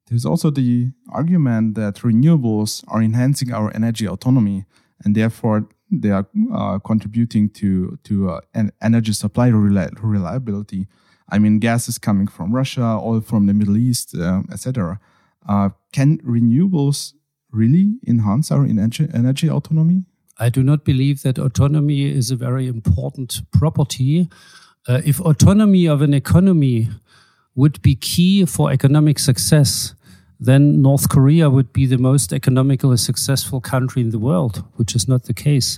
There's 0.09 0.25
also 0.25 0.49
the 0.49 0.91
argument 1.09 1.75
that 1.75 1.95
renewables 1.97 2.83
are 2.87 3.01
enhancing 3.01 3.53
our 3.53 3.71
energy 3.75 4.07
autonomy 4.07 4.65
and 5.03 5.15
therefore 5.15 5.69
they 5.91 6.09
are 6.09 6.27
uh, 6.53 6.79
contributing 6.79 7.49
to 7.49 7.97
to 8.03 8.29
uh, 8.29 8.41
an 8.53 8.71
energy 8.81 9.13
supply 9.13 9.47
reliability. 9.47 10.87
I 11.31 11.39
mean, 11.39 11.59
gas 11.59 11.87
is 11.87 11.97
coming 11.97 12.27
from 12.27 12.53
Russia, 12.55 12.99
oil 13.01 13.21
from 13.21 13.45
the 13.45 13.53
Middle 13.53 13.77
East, 13.77 14.15
uh, 14.15 14.41
etc. 14.51 14.99
Uh, 15.47 15.69
can 15.93 16.17
renewables 16.19 17.13
really 17.51 17.99
enhance 18.07 18.51
our 18.51 18.65
energy, 18.65 19.07
energy 19.13 19.49
autonomy? 19.49 20.05
I 20.39 20.49
do 20.49 20.63
not 20.63 20.85
believe 20.85 21.21
that 21.23 21.37
autonomy 21.37 22.05
is 22.05 22.31
a 22.31 22.35
very 22.35 22.67
important 22.67 23.41
property. 23.51 24.29
Uh, 24.87 25.01
if 25.05 25.19
autonomy 25.19 25.85
of 25.87 26.01
an 26.01 26.13
economy 26.13 26.87
would 27.55 27.81
be 27.81 27.95
key 27.95 28.45
for 28.45 28.71
economic 28.71 29.19
success, 29.19 29.93
then 30.39 30.81
North 30.81 31.09
Korea 31.09 31.49
would 31.49 31.73
be 31.73 31.85
the 31.85 31.97
most 31.97 32.31
economically 32.31 32.97
successful 32.97 33.59
country 33.59 34.01
in 34.01 34.11
the 34.11 34.19
world, 34.19 34.63
which 34.75 34.95
is 34.95 35.07
not 35.07 35.23
the 35.23 35.33
case. 35.33 35.77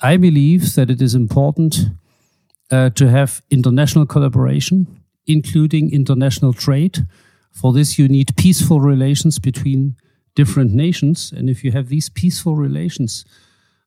I 0.00 0.16
believe 0.16 0.74
that 0.74 0.90
it 0.90 1.02
is 1.02 1.14
important 1.14 1.76
uh, 2.70 2.90
to 2.90 3.08
have 3.08 3.42
international 3.50 4.06
collaboration, 4.06 5.02
including 5.26 5.92
international 5.92 6.52
trade. 6.52 7.06
For 7.50 7.72
this, 7.72 7.98
you 7.98 8.08
need 8.08 8.36
peaceful 8.36 8.80
relations 8.80 9.38
between 9.38 9.96
different 10.34 10.72
nations. 10.72 11.32
And 11.32 11.50
if 11.50 11.64
you 11.64 11.72
have 11.72 11.88
these 11.88 12.08
peaceful 12.08 12.56
relations, 12.56 13.24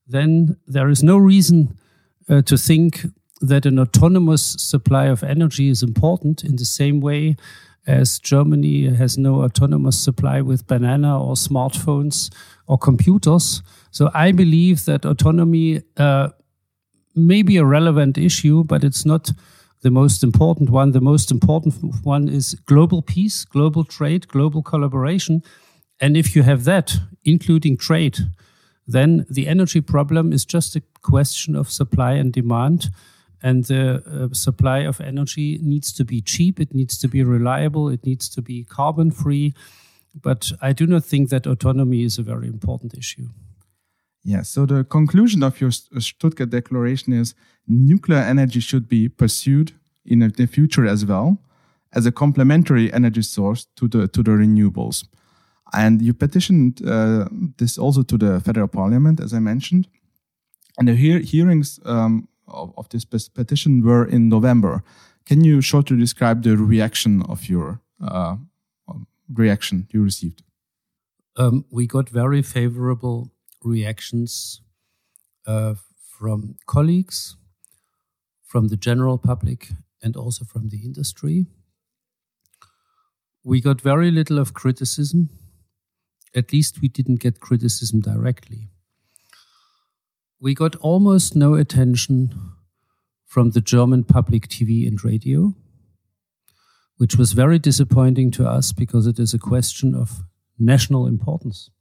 then 0.07 0.57
there 0.67 0.89
is 0.89 1.03
no 1.03 1.17
reason 1.17 1.77
uh, 2.29 2.41
to 2.43 2.57
think 2.57 3.05
that 3.41 3.65
an 3.65 3.79
autonomous 3.79 4.55
supply 4.59 5.05
of 5.05 5.23
energy 5.23 5.69
is 5.69 5.83
important 5.83 6.43
in 6.43 6.57
the 6.57 6.65
same 6.65 6.99
way 6.99 7.35
as 7.87 8.19
Germany 8.19 8.87
has 8.87 9.17
no 9.17 9.43
autonomous 9.43 9.99
supply 9.99 10.41
with 10.41 10.67
banana 10.67 11.21
or 11.21 11.35
smartphones 11.35 12.33
or 12.67 12.77
computers. 12.77 13.61
So 13.91 14.09
I 14.13 14.31
believe 14.31 14.85
that 14.85 15.05
autonomy 15.05 15.81
uh, 15.97 16.29
may 17.15 17.43
be 17.43 17.57
a 17.57 17.65
relevant 17.65 18.17
issue, 18.17 18.63
but 18.63 18.83
it's 18.83 19.05
not 19.05 19.31
the 19.81 19.91
most 19.91 20.23
important 20.23 20.69
one. 20.69 20.91
The 20.91 21.01
most 21.01 21.31
important 21.31 21.75
one 22.03 22.27
is 22.27 22.55
global 22.65 23.01
peace, 23.01 23.45
global 23.45 23.83
trade, 23.83 24.27
global 24.27 24.63
collaboration. 24.63 25.43
And 25.99 26.17
if 26.17 26.35
you 26.35 26.43
have 26.43 26.63
that, 26.63 26.97
including 27.23 27.77
trade, 27.77 28.17
then 28.87 29.25
the 29.29 29.47
energy 29.47 29.81
problem 29.81 30.33
is 30.33 30.45
just 30.45 30.75
a 30.75 30.83
question 31.01 31.55
of 31.55 31.69
supply 31.69 32.13
and 32.13 32.33
demand 32.33 32.89
and 33.43 33.65
the 33.65 34.03
uh, 34.05 34.33
supply 34.33 34.79
of 34.79 35.01
energy 35.01 35.59
needs 35.61 35.93
to 35.93 36.05
be 36.05 36.21
cheap 36.21 36.59
it 36.59 36.73
needs 36.73 36.97
to 36.97 37.07
be 37.07 37.23
reliable 37.23 37.89
it 37.89 38.05
needs 38.05 38.29
to 38.29 38.41
be 38.41 38.63
carbon 38.63 39.11
free 39.11 39.53
but 40.21 40.51
i 40.61 40.73
do 40.73 40.85
not 40.87 41.03
think 41.03 41.29
that 41.29 41.47
autonomy 41.47 42.03
is 42.03 42.17
a 42.17 42.23
very 42.23 42.47
important 42.47 42.97
issue. 42.97 43.27
Yeah 44.23 44.43
so 44.43 44.65
the 44.65 44.83
conclusion 44.83 45.43
of 45.43 45.61
your 45.61 45.71
uh, 45.95 45.99
stuttgart 45.99 46.49
declaration 46.49 47.13
is 47.13 47.35
nuclear 47.67 48.19
energy 48.19 48.59
should 48.59 48.87
be 48.87 49.09
pursued 49.09 49.73
in 50.05 50.19
the 50.19 50.47
future 50.47 50.85
as 50.87 51.05
well 51.05 51.37
as 51.93 52.05
a 52.05 52.11
complementary 52.11 52.91
energy 52.93 53.21
source 53.21 53.67
to 53.75 53.87
the 53.87 54.07
to 54.07 54.21
the 54.21 54.31
renewables. 54.31 55.07
And 55.73 56.01
you 56.01 56.13
petitioned 56.13 56.81
uh, 56.85 57.27
this 57.57 57.77
also 57.77 58.03
to 58.03 58.17
the 58.17 58.39
federal 58.39 58.67
parliament 58.67 59.19
as 59.19 59.33
i 59.33 59.39
mentioned. 59.39 59.87
And 60.77 60.87
the 60.87 60.95
hear 60.95 61.19
hearings 61.19 61.79
um, 61.85 62.27
of, 62.47 62.73
of 62.77 62.89
this 62.89 63.05
petition 63.05 63.83
were 63.83 64.05
in 64.05 64.29
November. 64.29 64.83
Can 65.25 65.43
you 65.43 65.61
shortly 65.61 65.97
describe 65.97 66.43
the 66.43 66.55
reaction 66.55 67.23
of 67.23 67.49
your 67.49 67.81
uh, 68.01 68.35
um, 68.87 69.07
reaction 69.33 69.87
you 69.91 70.03
received? 70.03 70.43
Um, 71.35 71.65
we 71.71 71.87
got 71.87 72.09
very 72.09 72.41
favorable 72.41 73.31
reactions 73.63 74.61
uh, 75.45 75.75
from 76.17 76.55
colleagues, 76.65 77.35
from 78.43 78.67
the 78.67 78.77
general 78.77 79.17
public, 79.17 79.69
and 80.01 80.15
also 80.15 80.45
from 80.45 80.69
the 80.69 80.77
industry. 80.83 81.47
We 83.43 83.61
got 83.61 83.81
very 83.81 84.11
little 84.11 84.39
of 84.39 84.53
criticism. 84.53 85.29
At 86.35 86.53
least 86.53 86.81
we 86.81 86.87
didn't 86.87 87.19
get 87.19 87.39
criticism 87.39 88.01
directly 88.01 88.69
we 90.45 90.53
got 90.53 90.75
almost 90.75 91.35
no 91.35 91.55
attention 91.55 92.29
from 93.25 93.49
the 93.49 93.61
German 93.61 94.03
public 94.03 94.47
TV 94.47 94.87
and 94.87 95.03
radio, 95.03 95.55
which 96.97 97.15
was 97.15 97.33
very 97.33 97.57
disappointing 97.57 98.29
to 98.29 98.47
us 98.47 98.71
because 98.71 99.07
it 99.07 99.17
is 99.17 99.33
a 99.33 99.39
question 99.39 99.95
of 99.95 100.21
national 100.59 101.07
importance. 101.07 101.71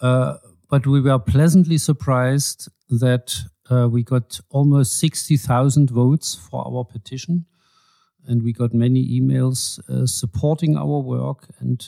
Uh, 0.00 0.34
but 0.70 0.86
we 0.86 1.00
were 1.00 1.18
pleasantly 1.18 1.76
surprised 1.76 2.68
that 2.88 3.36
uh, 3.68 3.88
we 3.90 4.04
got 4.04 4.38
almost 4.50 4.96
60,000 5.00 5.90
votes 5.90 6.36
for 6.36 6.64
our 6.64 6.84
petition. 6.84 7.46
And 8.28 8.44
we 8.44 8.52
got 8.52 8.72
many 8.72 9.20
emails 9.20 9.80
uh, 9.90 10.06
supporting 10.06 10.76
our 10.76 11.00
work 11.00 11.48
and 11.58 11.84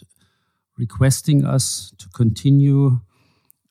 requesting 0.76 1.44
us 1.44 1.92
to 1.98 2.08
continue 2.08 2.98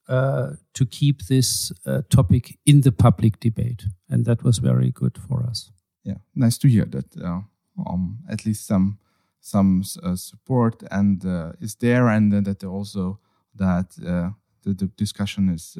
to 0.07 0.85
keep 0.89 1.23
this 1.23 1.71
uh, 1.85 2.01
topic 2.09 2.59
in 2.65 2.81
the 2.81 2.91
public 2.91 3.39
debate. 3.39 3.85
And 4.09 4.25
that 4.25 4.43
was 4.43 4.59
very 4.59 4.91
good 4.91 5.17
for 5.17 5.45
us. 5.49 5.71
Yeah, 6.03 6.17
nice 6.35 6.57
to 6.59 6.67
hear 6.67 6.85
that 6.85 7.15
uh, 7.17 7.41
um, 7.87 8.19
at 8.29 8.45
least 8.45 8.67
some 8.67 8.99
some 9.39 9.83
uh, 10.03 10.15
support 10.15 10.83
and 10.91 11.25
uh, 11.25 11.51
is 11.59 11.75
there, 11.75 12.07
and 12.07 12.31
that 12.31 12.63
also 12.63 13.19
that 13.55 13.89
the, 13.97 14.73
the, 14.73 14.87
discussion 14.97 15.49
is 15.49 15.77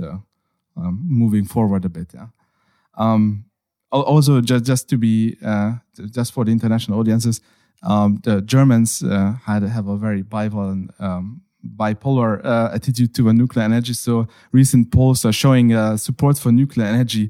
um, 0.77 1.01
moving 1.08 1.46
forward 1.46 1.86
a 1.86 1.89
bit. 1.89 2.13
Yeah. 2.13 2.27
Um, 2.98 3.46
also, 3.92 4.42
just 4.42 4.65
just 4.65 4.89
to 4.89 4.98
be 4.98 5.38
just 6.12 6.34
for 6.34 6.46
the 6.46 6.51
international 6.51 7.00
audiences, 7.00 7.42
um, 7.84 8.20
the 8.24 8.42
Germans 8.42 9.03
uh, 9.03 9.36
had 9.46 9.63
have 9.63 9.88
a 9.88 9.98
very 9.98 10.24
bivalent, 10.24 10.89
um, 11.00 11.42
bipolar 11.65 12.43
uh, 12.46 12.70
attitude 12.74 13.13
to 13.15 13.34
nuclear 13.34 13.65
energy. 13.65 13.93
So 13.93 14.27
recent 14.51 14.91
polls 14.91 15.25
are 15.25 15.34
showing 15.34 15.74
uh, 15.74 15.98
support 15.98 16.38
for 16.38 16.51
nuclear 16.51 16.88
energy 16.88 17.29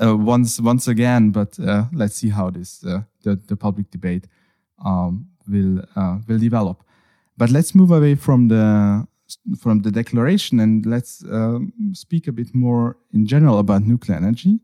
once 0.00 0.60
once 0.60 0.88
again. 0.88 1.30
But 1.30 1.58
let's 1.92 2.14
see 2.14 2.30
how 2.30 2.50
this 2.50 2.78
the 2.78 3.04
the 3.22 3.56
public 3.56 3.90
debate 3.90 4.26
um, 4.84 5.26
will 5.48 5.82
uh, 5.96 6.18
will 6.28 6.38
develop. 6.38 6.82
But 7.36 7.50
let's 7.50 7.74
move 7.74 7.90
away 7.90 8.14
from 8.14 8.48
the 8.48 9.06
from 9.58 9.80
the 9.80 9.90
declaration 9.90 10.60
and 10.60 10.86
let's 10.86 11.24
um, 11.30 11.72
speak 11.92 12.28
a 12.28 12.32
bit 12.32 12.54
more 12.54 12.96
in 13.12 13.26
general 13.26 13.58
about 13.58 13.82
nuclear 13.82 14.16
energy. 14.16 14.60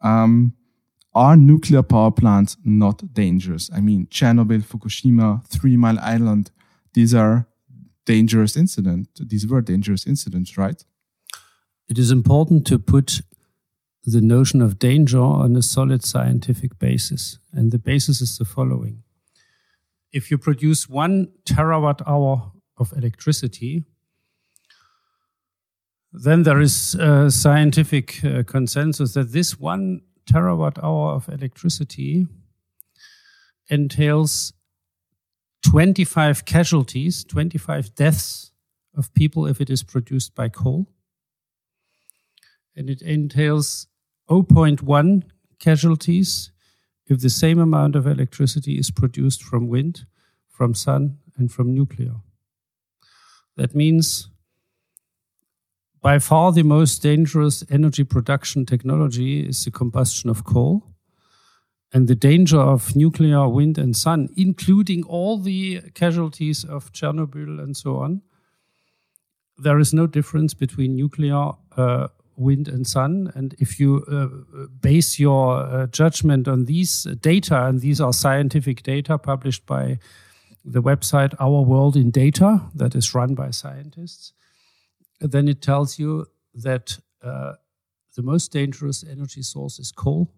Um, 0.00 0.54
are 1.14 1.36
nuclear 1.36 1.82
power 1.82 2.10
plants 2.10 2.56
not 2.64 3.12
dangerous? 3.12 3.70
I 3.72 3.80
mean, 3.80 4.06
Chernobyl, 4.06 4.64
Fukushima, 4.64 5.46
Three 5.46 5.76
Mile 5.76 5.98
Island, 6.00 6.50
these 6.94 7.14
are 7.14 7.46
dangerous 8.04 8.56
incident. 8.56 9.08
These 9.16 9.46
were 9.46 9.60
dangerous 9.60 10.06
incidents, 10.06 10.58
right? 10.58 10.82
It 11.88 11.98
is 11.98 12.10
important 12.10 12.66
to 12.68 12.78
put 12.78 13.22
the 14.04 14.20
notion 14.20 14.60
of 14.60 14.78
danger 14.78 15.20
on 15.20 15.54
a 15.56 15.62
solid 15.62 16.04
scientific 16.04 16.78
basis. 16.78 17.38
And 17.52 17.70
the 17.70 17.78
basis 17.78 18.20
is 18.20 18.36
the 18.38 18.44
following 18.44 19.02
if 20.12 20.30
you 20.30 20.38
produce 20.38 20.88
one 20.88 21.28
terawatt 21.44 22.02
hour 22.06 22.52
of 22.76 22.92
electricity, 22.92 23.84
then 26.12 26.42
there 26.42 26.60
is 26.60 26.94
a 26.96 27.30
scientific 27.30 28.22
uh, 28.22 28.42
consensus 28.42 29.14
that 29.14 29.32
this 29.32 29.58
one 29.58 30.02
terawatt 30.26 30.82
hour 30.82 31.12
of 31.12 31.28
electricity 31.28 32.26
entails 33.68 34.52
25 35.62 36.44
casualties, 36.44 37.24
25 37.24 37.94
deaths 37.94 38.52
of 38.96 39.12
people 39.14 39.46
if 39.46 39.60
it 39.60 39.70
is 39.70 39.82
produced 39.82 40.34
by 40.34 40.48
coal. 40.48 40.86
And 42.76 42.90
it 42.90 43.02
entails 43.02 43.86
0.1 44.28 45.22
casualties 45.58 46.50
if 47.06 47.20
the 47.20 47.30
same 47.30 47.58
amount 47.58 47.96
of 47.96 48.06
electricity 48.06 48.78
is 48.78 48.90
produced 48.90 49.42
from 49.42 49.68
wind, 49.68 50.06
from 50.48 50.74
sun, 50.74 51.18
and 51.36 51.50
from 51.50 51.74
nuclear. 51.74 52.14
That 53.56 53.74
means 53.74 54.28
by 56.00 56.18
far 56.18 56.52
the 56.52 56.62
most 56.62 57.02
dangerous 57.02 57.64
energy 57.70 58.04
production 58.04 58.66
technology 58.66 59.46
is 59.46 59.64
the 59.64 59.70
combustion 59.70 60.28
of 60.30 60.44
coal. 60.44 60.91
And 61.92 62.08
the 62.08 62.14
danger 62.14 62.58
of 62.58 62.96
nuclear, 62.96 63.48
wind, 63.48 63.76
and 63.76 63.94
sun, 63.94 64.30
including 64.36 65.04
all 65.04 65.38
the 65.38 65.82
casualties 65.94 66.64
of 66.64 66.90
Chernobyl 66.92 67.62
and 67.62 67.76
so 67.76 67.96
on, 67.96 68.22
there 69.58 69.78
is 69.78 69.92
no 69.92 70.06
difference 70.06 70.54
between 70.54 70.96
nuclear, 70.96 71.50
uh, 71.76 72.08
wind 72.36 72.66
and 72.68 72.86
sun. 72.86 73.30
And 73.34 73.54
if 73.58 73.78
you 73.78 74.04
uh, 74.10 74.66
base 74.80 75.18
your 75.18 75.58
uh, 75.58 75.86
judgment 75.86 76.48
on 76.48 76.64
these 76.64 77.04
data, 77.20 77.66
and 77.66 77.80
these 77.80 78.00
are 78.00 78.12
scientific 78.12 78.82
data 78.82 79.18
published 79.18 79.66
by 79.66 79.98
the 80.64 80.82
website 80.82 81.34
Our 81.38 81.62
World 81.62 81.96
in 81.96 82.10
Data, 82.10 82.62
that 82.74 82.94
is 82.94 83.14
run 83.14 83.34
by 83.34 83.50
scientists, 83.50 84.32
then 85.20 85.48
it 85.48 85.60
tells 85.60 85.98
you 85.98 86.26
that 86.54 86.98
uh, 87.22 87.54
the 88.16 88.22
most 88.22 88.52
dangerous 88.52 89.04
energy 89.04 89.42
source 89.42 89.78
is 89.78 89.92
coal, 89.92 90.32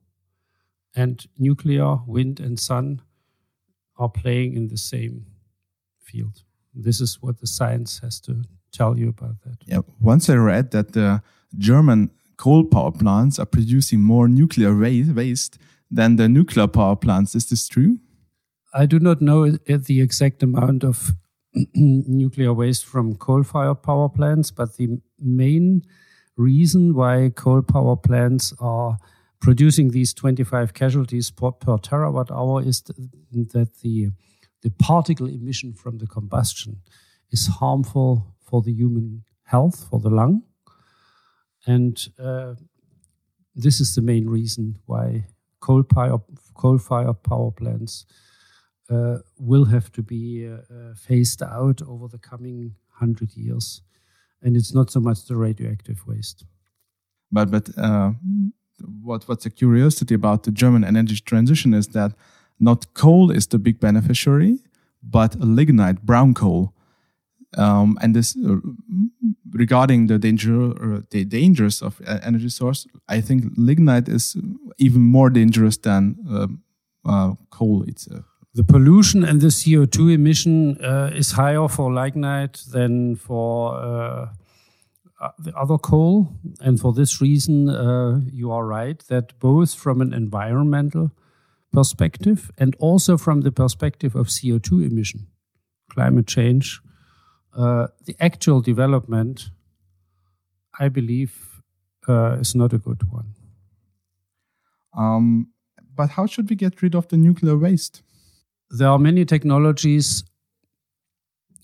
and 0.95 1.27
nuclear, 1.39 1.97
wind, 2.07 2.41
and 2.41 2.59
sun 2.59 3.03
are 3.97 4.09
playing 4.09 4.55
in 4.55 4.69
the 4.69 4.77
same 4.77 5.27
field. 5.99 6.43
This 6.75 7.01
is 7.01 7.23
what 7.23 7.41
the 7.41 7.47
science 7.47 8.01
has 8.01 8.21
to 8.21 8.45
tell 8.73 8.99
you 8.99 9.09
about 9.09 9.41
that. 9.45 9.59
Yeah, 9.67 9.83
once 10.01 10.29
I 10.29 10.35
read 10.35 10.71
that 10.73 10.93
the 10.93 11.23
German 11.57 12.11
coal 12.37 12.65
power 12.65 12.91
plants 12.91 13.39
are 13.39 13.47
producing 13.47 14.01
more 14.03 14.29
nuclear 14.29 14.77
waste 14.77 15.59
than 15.91 16.17
the 16.17 16.29
nuclear 16.29 16.67
power 16.67 16.97
plants. 16.97 17.35
Is 17.35 17.49
this 17.49 17.69
true? 17.69 17.99
I 18.73 18.87
do 18.87 18.99
not 18.99 19.21
know 19.21 19.51
the 19.51 20.01
exact 20.01 20.43
amount 20.43 20.83
of 20.83 21.13
nuclear 21.75 22.53
waste 22.53 22.85
from 22.85 23.15
coal-fired 23.15 23.83
power 23.83 24.09
plants, 24.09 24.51
but 24.51 24.77
the 24.77 24.99
main 25.21 25.83
reason 26.37 26.95
why 26.95 27.31
coal 27.35 27.63
power 27.63 27.97
plants 27.97 28.53
are 28.59 28.99
producing 29.45 29.91
these 29.91 30.15
25 30.15 30.73
casualties 30.73 31.31
per, 31.31 31.53
per 31.53 31.77
terawatt 31.77 32.31
hour 32.31 32.63
is 32.63 32.81
that 32.83 33.69
the 33.83 34.11
the 34.63 34.71
particle 34.79 35.29
emission 35.29 35.75
from 35.75 35.99
the 35.99 36.07
combustion 36.07 36.81
is 37.31 37.47
harmful 37.61 38.35
for 38.41 38.63
the 38.63 38.73
human 38.73 39.23
health, 39.43 39.87
for 39.91 40.01
the 40.01 40.09
lung, 40.09 40.43
and 41.67 42.09
uh, 42.19 42.55
this 43.55 43.81
is 43.81 43.95
the 43.95 44.01
main 44.01 44.27
reason 44.27 44.79
why 44.87 45.27
coal-fired 45.61 46.23
coal 46.55 46.79
power 46.79 47.51
plants 47.51 48.07
uh, 48.89 49.19
will 49.39 49.67
have 49.67 49.93
to 49.93 50.03
be 50.03 50.49
uh, 50.49 50.55
uh, 50.75 50.95
phased 50.97 51.43
out 51.43 51.83
over 51.83 52.09
the 52.09 52.19
coming 52.19 52.75
hundred 52.89 53.37
years, 53.37 53.83
and 54.41 54.57
it's 54.57 54.73
not 54.73 54.91
so 54.91 55.01
much 55.01 55.27
the 55.27 55.37
radioactive 55.37 56.07
waste. 56.07 56.47
But 57.31 57.51
but 57.51 57.69
uh, 57.77 58.13
what 59.03 59.29
what's 59.29 59.47
a 59.47 59.51
curiosity 59.51 60.15
about 60.15 60.43
the 60.43 60.51
German 60.51 60.85
energy 60.85 61.21
transition 61.25 61.75
is 61.75 61.89
that 61.89 62.13
not 62.61 62.95
coal 62.95 63.31
is 63.31 63.47
the 63.47 63.59
big 63.59 63.81
beneficiary, 63.81 64.59
but 65.03 65.35
lignite, 65.39 66.03
brown 66.03 66.35
coal, 66.35 66.73
um, 67.57 67.99
and 68.03 68.15
this 68.15 68.37
uh, 68.37 68.57
regarding 69.53 70.07
the 70.07 70.19
danger 70.19 71.03
the 71.11 71.25
dangers 71.25 71.83
of 71.83 72.01
energy 72.23 72.49
source, 72.49 72.87
I 73.09 73.21
think 73.21 73.45
lignite 73.57 74.09
is 74.09 74.37
even 74.79 75.03
more 75.03 75.31
dangerous 75.31 75.77
than 75.77 76.17
uh, 77.05 77.35
coal 77.51 77.85
itself. 77.87 78.25
The 78.55 78.65
pollution 78.65 79.25
and 79.25 79.41
the 79.41 79.49
CO2 79.49 80.15
emission 80.15 80.79
uh, 80.81 81.11
is 81.13 81.33
higher 81.33 81.67
for 81.69 81.93
lignite 81.93 82.63
than 82.71 83.17
for 83.17 83.75
uh, 83.75 83.81
uh, 83.81 84.29
the 85.39 85.57
other 85.57 85.79
coal. 85.79 86.29
And 86.61 86.81
for 86.81 86.93
this 86.93 87.21
reason, 87.21 87.69
uh, 87.69 88.21
you 88.33 88.51
are 88.51 88.67
right 88.67 88.99
that 89.09 89.39
both 89.39 89.75
from 89.75 90.01
an 90.01 90.13
environmental 90.13 91.13
perspective 91.73 92.51
and 92.59 92.77
also 92.79 93.17
from 93.17 93.41
the 93.41 93.53
perspective 93.53 94.15
of 94.15 94.29
CO2 94.29 94.87
emission, 94.87 95.27
climate 95.91 96.27
change, 96.27 96.81
uh, 97.57 97.89
the 98.05 98.17
actual 98.21 98.61
development, 98.61 99.51
I 100.79 100.89
believe, 100.89 101.63
uh, 102.09 102.39
is 102.41 102.55
not 102.55 102.73
a 102.73 102.79
good 102.79 103.11
one. 103.11 103.35
Um, 104.97 105.49
but 105.97 106.11
how 106.11 106.27
should 106.27 106.51
we 106.51 106.57
get 106.57 106.83
rid 106.83 106.95
of 106.95 107.09
the 107.09 107.17
nuclear 107.17 107.57
waste? 107.57 108.03
there 108.71 108.89
are 108.89 108.99
many 108.99 109.25
technologies 109.25 110.25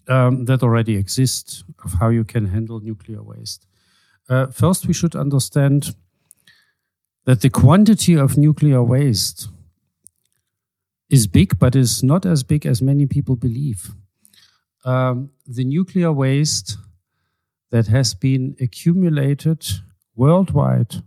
um, 0.08 0.44
that 0.46 0.62
already 0.62 0.96
exist 0.96 1.64
of 1.84 1.94
how 1.94 2.08
you 2.08 2.24
can 2.24 2.46
handle 2.46 2.80
nuclear 2.80 3.22
waste. 3.22 3.66
Uh, 4.28 4.46
first, 4.46 4.86
we 4.86 4.92
should 4.92 5.16
understand 5.16 5.94
that 7.24 7.40
the 7.40 7.50
quantity 7.50 8.14
of 8.16 8.36
nuclear 8.36 8.82
waste 8.82 9.48
is 11.08 11.26
big, 11.26 11.58
but 11.58 11.74
is 11.74 12.02
not 12.02 12.24
as 12.24 12.42
big 12.42 12.64
as 12.64 12.80
many 12.80 13.06
people 13.06 13.36
believe. 13.36 13.90
Um, 14.84 15.30
the 15.46 15.64
nuclear 15.64 16.12
waste 16.12 16.78
that 17.70 17.88
has 17.88 18.14
been 18.14 18.56
accumulated 18.60 19.66
worldwide 20.16 21.02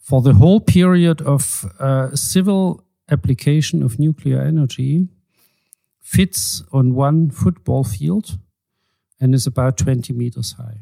for 0.00 0.22
the 0.22 0.34
whole 0.34 0.60
period 0.60 1.20
of 1.20 1.64
uh, 1.78 2.14
civil 2.14 2.84
application 3.10 3.82
of 3.82 3.98
nuclear 3.98 4.40
energy 4.40 5.08
fits 6.06 6.62
on 6.72 6.94
one 6.94 7.28
football 7.28 7.82
field 7.82 8.38
and 9.20 9.34
is 9.34 9.44
about 9.44 9.76
20 9.76 10.12
meters 10.12 10.52
high. 10.52 10.78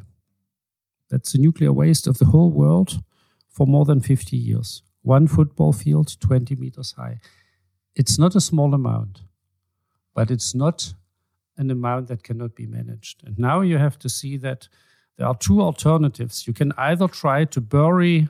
That's 1.08 1.32
the 1.32 1.38
nuclear 1.38 1.72
waste 1.72 2.06
of 2.06 2.18
the 2.18 2.26
whole 2.26 2.50
world 2.50 3.02
for 3.48 3.66
more 3.66 3.86
than 3.86 4.02
50 4.02 4.36
years. 4.36 4.82
One 5.00 5.26
football 5.26 5.72
field, 5.72 6.20
20 6.20 6.56
meters 6.56 6.92
high. 6.98 7.20
It's 7.96 8.18
not 8.18 8.36
a 8.36 8.40
small 8.40 8.74
amount, 8.74 9.22
but 10.14 10.30
it's 10.30 10.54
not 10.54 10.92
an 11.56 11.70
amount 11.70 12.08
that 12.08 12.22
cannot 12.22 12.54
be 12.54 12.66
managed. 12.66 13.26
And 13.26 13.38
now 13.38 13.62
you 13.62 13.78
have 13.78 13.98
to 14.00 14.10
see 14.10 14.36
that 14.36 14.68
there 15.16 15.26
are 15.26 15.36
two 15.36 15.62
alternatives. 15.62 16.46
You 16.46 16.52
can 16.52 16.72
either 16.76 17.08
try 17.08 17.46
to 17.46 17.60
bury 17.62 18.28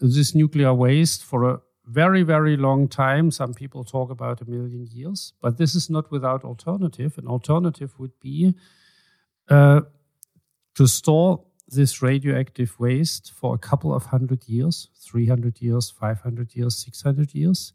this 0.00 0.34
nuclear 0.34 0.74
waste 0.74 1.22
for 1.22 1.48
a 1.48 1.60
very, 1.86 2.22
very 2.22 2.56
long 2.56 2.88
time. 2.88 3.30
Some 3.30 3.54
people 3.54 3.84
talk 3.84 4.10
about 4.10 4.40
a 4.40 4.48
million 4.48 4.86
years, 4.90 5.32
but 5.40 5.58
this 5.58 5.74
is 5.74 5.90
not 5.90 6.10
without 6.10 6.44
alternative. 6.44 7.18
An 7.18 7.26
alternative 7.26 7.94
would 7.98 8.18
be 8.20 8.54
uh, 9.48 9.82
to 10.74 10.86
store 10.86 11.44
this 11.68 12.02
radioactive 12.02 12.78
waste 12.78 13.32
for 13.34 13.54
a 13.54 13.58
couple 13.58 13.94
of 13.94 14.06
hundred 14.06 14.46
years 14.46 14.88
300 15.00 15.60
years, 15.60 15.90
500 15.90 16.54
years, 16.54 16.76
600 16.84 17.34
years 17.34 17.72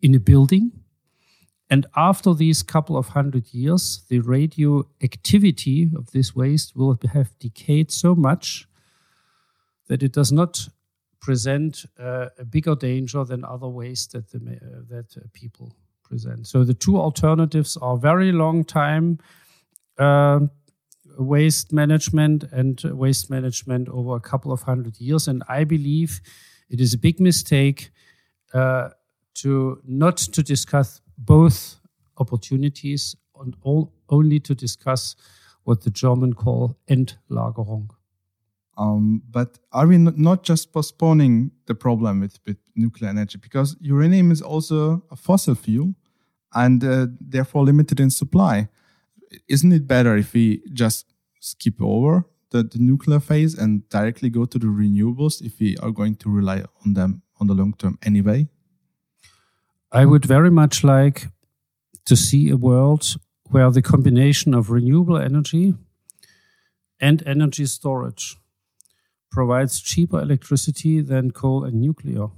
in 0.00 0.14
a 0.14 0.20
building. 0.20 0.72
And 1.70 1.86
after 1.96 2.34
these 2.34 2.62
couple 2.62 2.96
of 2.96 3.08
hundred 3.08 3.52
years, 3.52 4.04
the 4.08 4.20
radioactivity 4.20 5.90
of 5.96 6.12
this 6.12 6.36
waste 6.36 6.76
will 6.76 6.98
have 7.12 7.36
decayed 7.38 7.90
so 7.90 8.14
much 8.14 8.68
that 9.88 10.02
it 10.02 10.12
does 10.12 10.30
not 10.30 10.68
present 11.24 11.86
uh, 11.98 12.26
a 12.38 12.44
bigger 12.44 12.76
danger 12.76 13.24
than 13.24 13.44
other 13.44 13.68
waste 13.68 14.12
that, 14.12 14.28
the, 14.30 14.38
uh, 14.38 14.82
that 14.90 15.16
uh, 15.16 15.20
people 15.32 15.74
present. 16.02 16.46
So 16.46 16.64
the 16.64 16.74
two 16.74 16.96
alternatives 16.98 17.78
are 17.80 17.96
very 17.96 18.30
long 18.30 18.64
time 18.64 19.18
uh, 19.98 20.40
waste 21.18 21.72
management 21.72 22.44
and 22.52 22.82
waste 22.84 23.30
management 23.30 23.88
over 23.88 24.16
a 24.16 24.20
couple 24.20 24.52
of 24.52 24.62
hundred 24.62 25.00
years. 25.00 25.28
And 25.28 25.42
I 25.48 25.64
believe 25.64 26.20
it 26.68 26.80
is 26.80 26.92
a 26.94 26.98
big 26.98 27.20
mistake 27.20 27.90
uh, 28.52 28.88
to 29.42 29.80
not 29.86 30.16
to 30.16 30.42
discuss 30.42 31.00
both 31.16 31.80
opportunities 32.18 33.16
and 33.40 33.56
all, 33.62 33.92
only 34.08 34.40
to 34.40 34.54
discuss 34.54 35.16
what 35.64 35.82
the 35.82 35.90
German 35.90 36.34
call 36.34 36.76
Endlagerung. 36.88 37.90
Um, 38.76 39.22
but 39.30 39.58
are 39.72 39.86
we 39.86 39.98
not 39.98 40.42
just 40.42 40.72
postponing 40.72 41.52
the 41.66 41.74
problem 41.74 42.20
with, 42.20 42.38
with 42.46 42.56
nuclear 42.74 43.10
energy? 43.10 43.38
Because 43.38 43.76
uranium 43.80 44.30
is 44.32 44.42
also 44.42 45.04
a 45.10 45.16
fossil 45.16 45.54
fuel 45.54 45.94
and 46.54 46.84
uh, 46.84 47.06
therefore 47.20 47.64
limited 47.64 48.00
in 48.00 48.10
supply. 48.10 48.68
Isn't 49.48 49.72
it 49.72 49.86
better 49.86 50.16
if 50.16 50.32
we 50.32 50.62
just 50.72 51.06
skip 51.40 51.80
over 51.80 52.24
the, 52.50 52.62
the 52.62 52.78
nuclear 52.78 53.20
phase 53.20 53.54
and 53.54 53.88
directly 53.88 54.30
go 54.30 54.44
to 54.44 54.58
the 54.58 54.66
renewables 54.66 55.42
if 55.42 55.58
we 55.60 55.76
are 55.78 55.90
going 55.90 56.16
to 56.16 56.30
rely 56.30 56.64
on 56.84 56.94
them 56.94 57.22
on 57.40 57.46
the 57.46 57.54
long 57.54 57.74
term 57.74 57.98
anyway? 58.02 58.48
I 59.92 60.04
would 60.04 60.24
very 60.24 60.50
much 60.50 60.82
like 60.82 61.28
to 62.06 62.16
see 62.16 62.50
a 62.50 62.56
world 62.56 63.16
where 63.50 63.70
the 63.70 63.82
combination 63.82 64.54
of 64.54 64.70
renewable 64.70 65.16
energy 65.16 65.74
and 67.00 67.22
energy 67.26 67.66
storage 67.66 68.36
provides 69.34 69.80
cheaper 69.80 70.20
electricity 70.20 71.00
than 71.00 71.32
coal 71.32 71.64
and 71.64 71.80
nuclear. 71.80 72.28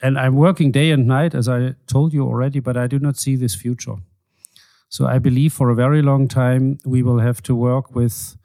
And 0.00 0.18
I'm 0.18 0.36
working 0.36 0.72
day 0.72 0.90
and 0.90 1.06
night, 1.06 1.34
as 1.34 1.48
I 1.48 1.74
told 1.86 2.12
you 2.12 2.22
already, 2.22 2.60
but 2.60 2.76
I 2.76 2.86
do 2.86 2.98
not 2.98 3.16
see 3.16 3.36
this 3.36 3.54
future. 3.54 3.96
So 4.88 5.06
I 5.06 5.18
believe 5.18 5.52
for 5.52 5.70
a 5.70 5.74
very 5.74 6.02
long 6.02 6.28
time 6.28 6.78
we 6.84 7.02
will 7.02 7.18
have 7.18 7.42
to 7.42 7.54
work 7.54 7.94
with 7.94 8.36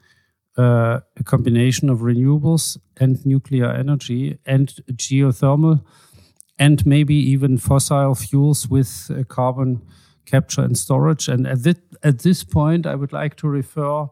uh, 0.58 1.00
a 1.16 1.24
combination 1.24 1.88
of 1.90 2.00
renewables 2.00 2.78
and 3.00 3.24
nuclear 3.24 3.70
energy 3.70 4.38
and 4.44 4.68
geothermal 4.92 5.82
and 6.58 6.84
maybe 6.86 7.14
even 7.14 7.58
fossil 7.58 8.14
fuels 8.14 8.68
with 8.68 9.10
uh, 9.10 9.24
carbon 9.24 9.80
capture 10.26 10.64
and 10.64 10.76
storage. 10.76 11.28
And 11.28 11.46
at, 11.46 11.78
at 12.02 12.18
this 12.18 12.44
point, 12.44 12.86
I 12.86 12.94
would 12.94 13.12
like 13.12 13.36
to 13.36 13.48
refer 13.48 14.08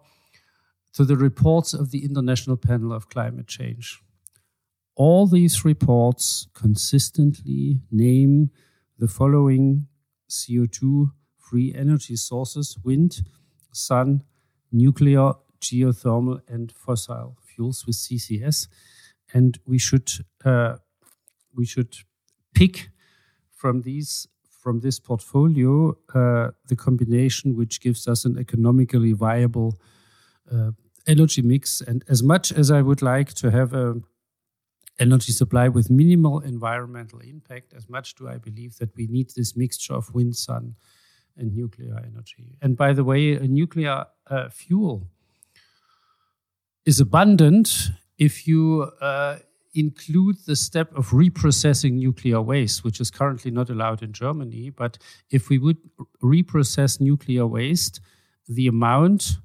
to 0.94 1.05
the 1.05 1.16
reports 1.16 1.72
of 1.72 1.90
the 1.90 2.05
International 2.05 2.57
Panel 2.57 2.92
of 2.92 3.09
Climate 3.09 3.46
Change. 3.46 4.00
All 4.94 5.26
these 5.26 5.64
reports 5.64 6.46
consistently 6.55 7.81
name 7.90 8.50
the 8.98 9.09
following 9.09 9.87
CO2 10.28 11.12
free 11.38 11.74
energy 11.74 12.16
sources 12.16 12.76
wind, 12.85 13.22
sun, 13.72 14.22
nuclear, 14.70 15.33
geothermal, 15.61 16.40
and 16.46 16.70
fossil 16.72 17.37
fuels 17.42 17.87
with 17.87 17.96
CCS. 17.96 18.68
And 19.33 19.59
we 19.66 19.78
should, 19.78 20.11
uh, 20.44 20.76
we 21.55 21.64
should 21.64 21.96
pick 22.55 22.90
from 23.50 23.83
these 23.83 24.28
from 24.62 24.78
this 24.78 25.00
portfolio 25.00 25.90
uh, 26.14 26.50
the 26.68 26.76
combination 26.76 27.57
which 27.57 27.81
gives 27.81 28.07
us 28.07 28.24
an 28.24 28.38
economically 28.38 29.12
viable 29.12 29.76
uh, 30.52 30.70
energy 31.06 31.42
mix. 31.42 31.80
And 31.80 32.04
as 32.08 32.22
much 32.22 32.52
as 32.52 32.70
I 32.70 32.82
would 32.82 33.02
like 33.02 33.34
to 33.34 33.50
have 33.50 33.74
a 33.74 34.00
energy 34.98 35.32
supply 35.32 35.68
with 35.68 35.90
minimal 35.90 36.40
environmental 36.40 37.20
impact, 37.20 37.72
as 37.74 37.88
much 37.88 38.14
do 38.14 38.28
I 38.28 38.38
believe 38.38 38.76
that 38.76 38.94
we 38.96 39.06
need 39.06 39.30
this 39.30 39.56
mixture 39.56 39.94
of 39.94 40.14
wind, 40.14 40.36
sun, 40.36 40.74
and 41.36 41.54
nuclear 41.54 41.96
energy. 41.98 42.56
And 42.60 42.76
by 42.76 42.92
the 42.92 43.04
way, 43.04 43.36
nuclear 43.38 44.06
uh, 44.26 44.48
fuel 44.50 45.08
is 46.84 47.00
abundant 47.00 47.90
if 48.18 48.46
you 48.46 48.90
uh, 49.00 49.38
include 49.74 50.36
the 50.46 50.56
step 50.56 50.94
of 50.94 51.10
reprocessing 51.10 51.92
nuclear 51.92 52.40
waste, 52.40 52.84
which 52.84 53.00
is 53.00 53.10
currently 53.10 53.50
not 53.50 53.70
allowed 53.70 54.02
in 54.02 54.12
Germany. 54.12 54.70
But 54.70 54.98
if 55.30 55.48
we 55.48 55.58
would 55.58 55.78
reprocess 56.22 57.00
nuclear 57.00 57.46
waste, 57.46 58.00
the 58.48 58.66
amount 58.66 59.38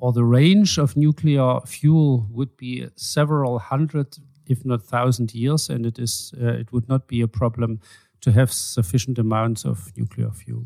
or 0.00 0.12
the 0.12 0.24
range 0.24 0.78
of 0.78 0.96
nuclear 0.96 1.60
fuel 1.66 2.26
would 2.30 2.56
be 2.56 2.88
several 2.96 3.58
hundred, 3.58 4.16
if 4.46 4.64
not 4.64 4.82
thousand 4.82 5.34
years, 5.34 5.70
and 5.70 5.84
it 5.86 5.98
is 5.98 6.32
uh, 6.40 6.60
it 6.60 6.72
would 6.72 6.88
not 6.88 7.06
be 7.06 7.20
a 7.20 7.28
problem 7.28 7.80
to 8.20 8.32
have 8.32 8.50
sufficient 8.52 9.18
amounts 9.18 9.64
of 9.64 9.92
nuclear 9.96 10.30
fuel. 10.30 10.64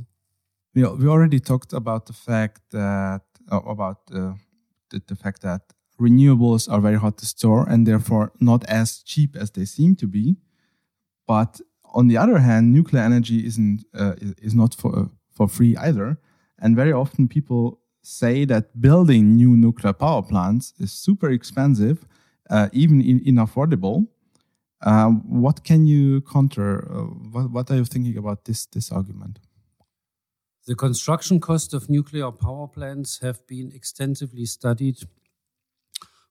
We, 0.74 0.82
we 0.82 1.08
already 1.08 1.40
talked 1.40 1.72
about 1.72 2.06
the 2.06 2.12
fact 2.12 2.60
that 2.70 3.22
uh, 3.50 3.60
about 3.60 3.98
uh, 4.12 4.34
the, 4.90 5.02
the 5.06 5.16
fact 5.16 5.42
that 5.42 5.62
renewables 6.00 6.70
are 6.70 6.80
very 6.80 6.98
hard 6.98 7.16
to 7.18 7.26
store 7.26 7.66
and 7.68 7.86
therefore 7.86 8.32
not 8.40 8.64
as 8.64 9.02
cheap 9.02 9.36
as 9.36 9.50
they 9.50 9.64
seem 9.64 9.96
to 9.96 10.06
be. 10.06 10.36
But 11.26 11.60
on 11.94 12.08
the 12.08 12.16
other 12.16 12.38
hand, 12.38 12.72
nuclear 12.72 13.02
energy 13.02 13.46
isn't 13.46 13.84
uh, 13.94 14.14
is 14.42 14.54
not 14.54 14.74
for 14.74 15.10
for 15.32 15.48
free 15.48 15.76
either. 15.76 16.18
And 16.58 16.76
very 16.76 16.92
often 16.92 17.28
people 17.28 17.80
say 18.06 18.44
that 18.46 18.80
building 18.80 19.36
new 19.36 19.56
nuclear 19.56 19.92
power 19.92 20.22
plants 20.22 20.74
is 20.78 20.92
super 20.92 21.30
expensive, 21.30 22.06
uh, 22.50 22.68
even 22.72 23.00
in, 23.00 23.20
inaffordable. 23.20 24.06
Uh, 24.80 25.08
what 25.08 25.64
can 25.64 25.86
you 25.86 26.20
counter? 26.20 26.86
Uh, 26.90 27.04
what, 27.32 27.50
what 27.50 27.70
are 27.70 27.76
you 27.76 27.84
thinking 27.84 28.16
about 28.16 28.44
this 28.44 28.66
this 28.66 28.92
argument? 28.92 29.38
The 30.66 30.74
construction 30.74 31.40
cost 31.40 31.74
of 31.74 31.90
nuclear 31.90 32.30
power 32.30 32.68
plants 32.68 33.20
have 33.20 33.46
been 33.46 33.72
extensively 33.74 34.46
studied 34.46 34.96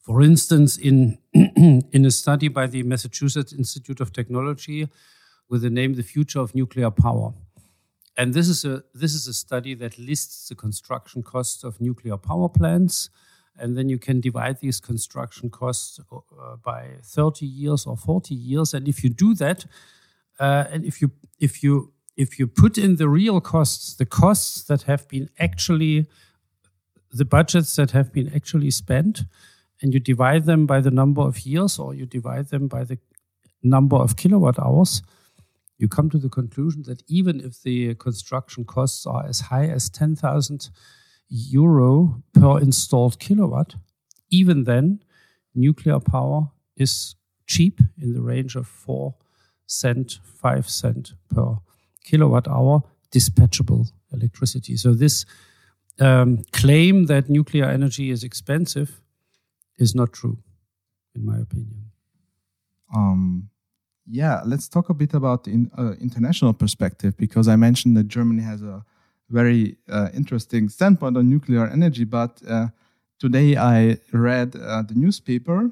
for 0.04 0.22
instance, 0.22 0.78
in, 0.78 1.18
in 1.34 2.06
a 2.06 2.12
study 2.12 2.50
by 2.50 2.68
the 2.68 2.84
Massachusetts 2.84 3.54
Institute 3.54 4.02
of 4.02 4.12
Technology 4.12 4.90
with 5.50 5.62
the 5.62 5.70
name 5.70 5.94
The 5.94 6.04
Future 6.04 6.40
of 6.40 6.54
Nuclear 6.54 6.92
Power. 6.92 7.34
And 8.16 8.34
this 8.34 8.48
is 8.48 8.64
a 8.64 8.84
this 8.94 9.14
is 9.14 9.28
a 9.28 9.34
study 9.34 9.74
that 9.76 9.98
lists 9.98 10.50
the 10.50 10.56
construction 10.56 11.24
costs 11.24 11.64
of 11.64 11.82
nuclear 11.82 12.18
power 12.18 12.50
plants, 12.50 13.10
and 13.58 13.76
then 13.76 13.90
you 13.90 13.98
can 13.98 14.22
divide 14.22 14.60
these 14.60 14.80
construction 14.80 15.50
costs 15.50 16.00
uh, 16.12 16.56
by 16.64 16.98
30 17.04 17.46
years 17.46 17.86
or 17.86 17.98
40 17.98 18.36
years. 18.36 18.74
And 18.74 18.88
if 18.88 19.04
you 19.04 19.10
do 19.10 19.34
that, 19.36 19.66
uh, 20.40 20.66
and 20.72 20.86
if 20.86 21.02
you 21.02 21.12
if 21.40 21.64
you 21.64 21.94
if 22.16 22.38
you 22.38 22.46
put 22.48 22.78
in 22.78 22.98
the 22.98 23.10
real 23.10 23.42
costs, 23.42 23.96
the 23.96 24.06
costs 24.06 24.64
that 24.64 24.84
have 24.84 25.08
been 25.08 25.30
actually 25.40 26.08
the 27.12 27.26
budgets 27.26 27.76
that 27.76 27.92
have 27.92 28.12
been 28.12 28.32
actually 28.34 28.72
spent, 28.72 29.24
and 29.82 29.94
you 29.94 30.00
divide 30.00 30.46
them 30.46 30.66
by 30.66 30.82
the 30.82 30.92
number 30.92 31.22
of 31.22 31.46
years 31.46 31.80
or 31.80 31.94
you 31.94 32.06
divide 32.06 32.50
them 32.50 32.68
by 32.68 32.84
the 32.84 32.98
number 33.62 33.96
of 33.96 34.16
kilowatt 34.16 34.60
hours, 34.60 35.02
you 35.78 35.88
come 35.88 36.10
to 36.10 36.18
the 36.18 36.30
conclusion 36.30 36.84
that 36.84 37.04
even 37.08 37.40
if 37.40 37.62
the 37.62 37.96
construction 37.96 38.64
costs 38.64 39.06
are 39.06 39.26
as 39.26 39.42
high 39.42 39.66
as 39.66 39.90
10,000 39.90 40.70
euro 41.30 42.22
per 42.34 42.60
installed 42.60 43.20
kilowatt, 43.20 43.76
even 44.30 44.64
then, 44.64 45.04
nuclear 45.56 46.00
power 46.00 46.52
is 46.76 47.16
cheap 47.48 47.80
in 48.02 48.14
the 48.14 48.22
range 48.22 48.56
of 48.56 48.68
4 48.68 49.16
cent, 49.66 50.20
5 50.24 50.70
cent 50.70 51.14
per 51.30 51.58
kilowatt 52.04 52.48
hour 52.48 52.84
dispatchable 53.12 53.92
electricity. 54.12 54.76
So 54.76 54.94
this 54.94 55.26
um, 56.00 56.44
claim 56.52 57.06
that 57.06 57.30
nuclear 57.30 57.66
energy 57.66 58.10
is 58.10 58.24
expensive 58.24 59.02
is 59.78 59.94
not 59.94 60.14
true, 60.14 60.40
in 61.16 61.26
my 61.26 61.38
opinion. 61.38 61.92
Um, 62.96 63.50
yeah, 64.06 64.42
let's 64.46 64.68
talk 64.68 64.90
a 64.90 64.94
bit 64.94 65.14
about 65.14 65.48
in 65.48 65.72
uh, 65.78 65.94
international 66.02 66.54
perspective 66.54 67.16
because 67.18 67.48
I 67.48 67.56
mentioned 67.56 67.96
that 67.98 68.08
Germany 68.08 68.44
has 68.44 68.62
a 68.62 68.84
very 69.30 69.78
uh, 69.90 70.10
interesting 70.14 70.70
standpoint 70.70 71.18
on 71.18 71.30
nuclear 71.30 71.68
energy. 71.68 72.04
But 72.04 72.42
uh, 72.48 72.68
today 73.20 73.58
I 73.58 73.98
read 74.12 74.56
uh, 74.56 74.84
the 74.84 74.96
newspaper, 74.96 75.72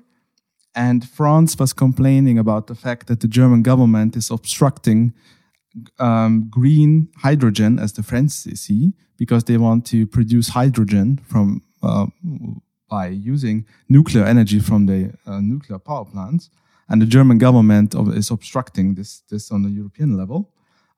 and 0.73 1.07
France 1.07 1.57
was 1.59 1.73
complaining 1.73 2.39
about 2.39 2.67
the 2.67 2.75
fact 2.75 3.07
that 3.07 3.19
the 3.19 3.27
German 3.27 3.61
government 3.61 4.15
is 4.15 4.31
obstructing 4.31 5.13
um, 5.99 6.47
green 6.49 7.09
hydrogen, 7.17 7.79
as 7.79 7.93
the 7.93 8.03
French 8.03 8.31
see, 8.31 8.93
because 9.17 9.43
they 9.45 9.57
want 9.57 9.85
to 9.87 10.07
produce 10.07 10.49
hydrogen 10.49 11.19
from 11.27 11.61
uh, 11.83 12.07
by 12.89 13.07
using 13.07 13.65
nuclear 13.87 14.25
energy 14.25 14.59
from 14.59 14.85
the 14.85 15.13
uh, 15.25 15.39
nuclear 15.39 15.79
power 15.79 16.05
plants. 16.05 16.49
And 16.89 17.01
the 17.01 17.05
German 17.05 17.37
government 17.37 17.95
of, 17.95 18.15
is 18.15 18.31
obstructing 18.31 18.95
this, 18.95 19.21
this 19.29 19.51
on 19.51 19.63
the 19.63 19.69
European 19.69 20.17
level. 20.17 20.51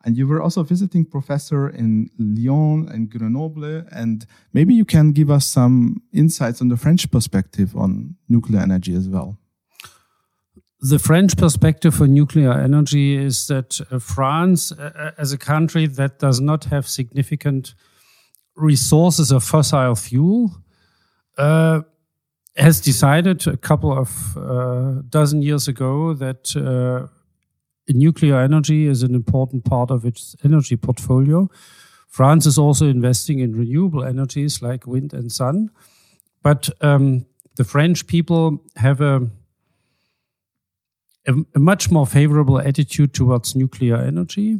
And 0.06 0.17
you 0.17 0.28
were 0.28 0.41
also 0.41 0.63
visiting 0.63 1.06
professor 1.06 1.69
in 1.69 2.10
Lyon 2.17 2.89
and 2.89 3.10
Grenoble. 3.10 3.86
And 3.91 4.26
maybe 4.52 4.74
you 4.74 4.86
can 4.86 5.13
give 5.13 5.30
us 5.30 5.46
some 5.46 6.02
insights 6.12 6.62
on 6.62 6.67
the 6.67 6.78
French 6.78 7.10
perspective 7.10 7.76
on 7.76 8.15
nuclear 8.28 8.62
energy 8.62 8.96
as 8.96 9.08
well. 9.08 9.38
The 10.82 11.00
French 11.00 11.38
perspective 11.38 11.96
for 11.96 12.08
nuclear 12.08 12.52
energy 12.52 13.15
is 13.15 13.48
that 13.48 13.80
uh, 13.89 14.00
France, 14.00 14.74
uh, 14.74 14.91
uh, 14.93 15.12
as 15.17 15.32
a 15.32 15.38
country 15.38 15.88
that 15.88 16.19
does 16.19 16.41
not 16.41 16.65
have 16.65 16.89
significant 16.89 17.74
resources 18.58 19.32
of 19.32 19.46
fossil 19.46 19.96
fuel, 19.96 20.52
uh, 21.38 21.84
has 22.56 22.80
decided 22.80 23.48
a 23.48 23.58
couple 23.58 23.92
of 23.92 24.38
uh, 24.38 25.02
dozen 25.10 25.42
years 25.42 25.68
ago 25.68 26.13
that 26.13 26.56
uh, 26.56 27.08
nuclear 27.89 28.39
energy 28.39 28.88
is 28.88 29.04
an 29.04 29.16
important 29.16 29.66
part 29.66 29.89
of 29.92 30.06
its 30.06 30.36
energy 30.44 30.78
portfolio. 30.78 31.50
France 32.08 32.46
is 32.46 32.58
also 32.58 32.86
investing 32.88 33.39
in 33.39 33.56
renewable 33.56 34.04
energies 34.04 34.62
like 34.62 34.86
wind 34.86 35.13
and 35.13 35.32
sun. 35.32 35.72
But 36.44 36.70
um, 36.82 37.26
the 37.56 37.63
French 37.63 38.06
people 38.06 38.62
have 38.76 39.02
a 39.02 39.30
a, 41.26 41.34
a 41.56 41.60
much 41.60 41.89
more 41.92 42.06
favorable 42.06 42.60
attitude 42.60 43.13
towards 43.13 43.56
nuclear 43.56 43.98
energy. 43.98 44.60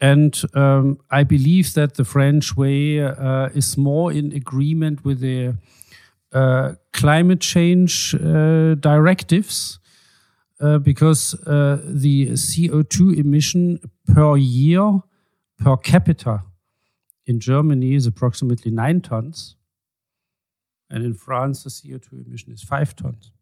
And 0.00 0.42
um, 0.54 0.98
I 1.10 1.24
believe 1.24 1.74
that 1.74 1.94
the 1.94 2.04
French 2.04 2.56
way 2.56 3.00
uh, 3.00 3.48
is 3.54 3.76
more 3.76 4.12
in 4.12 4.32
agreement 4.32 5.04
with 5.04 5.20
the 5.20 5.54
uh, 6.32 6.74
climate 6.92 7.40
change 7.40 8.14
uh, 8.14 8.74
directives 8.74 9.78
uh, 10.60 10.78
because 10.78 11.34
uh, 11.46 11.80
the 11.84 12.28
CO2 12.30 13.18
emission 13.18 13.78
per 14.06 14.36
year 14.36 15.00
per 15.58 15.76
capita 15.76 16.42
in 17.26 17.40
Germany 17.40 17.94
is 17.94 18.06
approximately 18.06 18.70
nine 18.70 19.00
tons. 19.00 19.56
And 20.88 21.04
in 21.04 21.14
France, 21.14 21.64
the 21.64 21.70
CO2 21.70 22.26
emission 22.26 22.52
is 22.52 22.62
five 22.62 22.94
tons. 22.94 23.32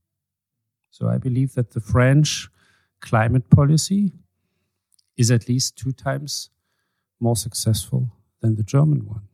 So 0.91 1.09
I 1.09 1.19
believe 1.19 1.55
that 1.55 1.73
the 1.73 1.81
French 1.81 2.49
climate 3.01 3.51
policy 3.51 4.13
is 5.17 5.31
at 5.31 5.49
least 5.49 5.77
two 5.77 5.93
times 5.93 6.51
more 7.21 7.37
successful 7.37 8.11
than 8.41 8.57
the 8.57 8.63
German 8.63 9.07
one. 9.07 9.29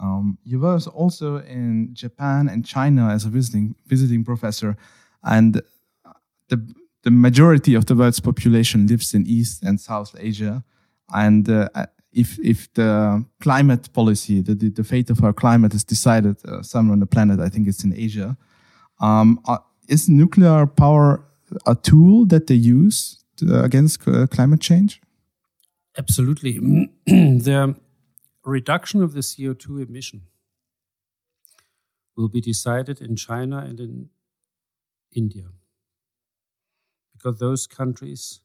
Um, 0.00 0.38
you 0.44 0.60
were 0.60 0.78
also 0.94 1.38
in 1.38 1.94
Japan 1.94 2.48
and 2.48 2.64
China 2.64 3.08
as 3.08 3.24
a 3.24 3.28
visiting 3.28 3.74
visiting 3.86 4.24
professor, 4.24 4.76
and 5.22 5.62
the 6.48 6.74
the 7.02 7.10
majority 7.12 7.74
of 7.74 7.86
the 7.86 7.94
world's 7.94 8.20
population 8.20 8.88
lives 8.88 9.14
in 9.14 9.26
East 9.26 9.62
and 9.62 9.80
South 9.80 10.16
Asia. 10.18 10.64
And 11.14 11.48
uh, 11.48 11.68
if 12.12 12.38
if 12.40 12.72
the 12.74 13.24
climate 13.40 13.92
policy, 13.92 14.40
the, 14.40 14.54
the, 14.54 14.82
fate 14.82 15.08
of 15.10 15.22
our 15.22 15.32
climate 15.32 15.72
is 15.72 15.84
decided 15.84 16.36
uh, 16.44 16.62
somewhere 16.62 16.94
on 16.94 17.00
the 17.00 17.06
planet, 17.06 17.38
I 17.38 17.48
think 17.48 17.68
it's 17.68 17.84
in 17.84 17.94
Asia. 17.94 18.36
Um, 18.98 19.38
uh, 19.46 19.58
is 19.88 20.08
nuclear 20.08 20.66
power 20.66 21.24
a 21.64 21.76
tool 21.76 22.26
that 22.26 22.48
they 22.48 22.54
use 22.54 23.22
to, 23.36 23.62
against 23.62 24.08
uh, 24.08 24.26
climate 24.26 24.60
change? 24.60 25.00
Absolutely. 25.96 26.58
the 27.06 27.76
reduction 28.50 29.02
of 29.02 29.12
the 29.12 29.20
CO2 29.20 29.88
emission 29.88 30.22
will 32.16 32.28
be 32.28 32.40
decided 32.40 33.00
in 33.00 33.16
China 33.16 33.58
and 33.58 33.80
in 33.80 34.08
India 35.14 35.46
because 37.12 37.38
those 37.38 37.66
countries 37.66 38.40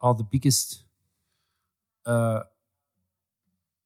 are 0.00 0.14
the 0.14 0.24
biggest 0.24 0.84
uh, 2.04 2.42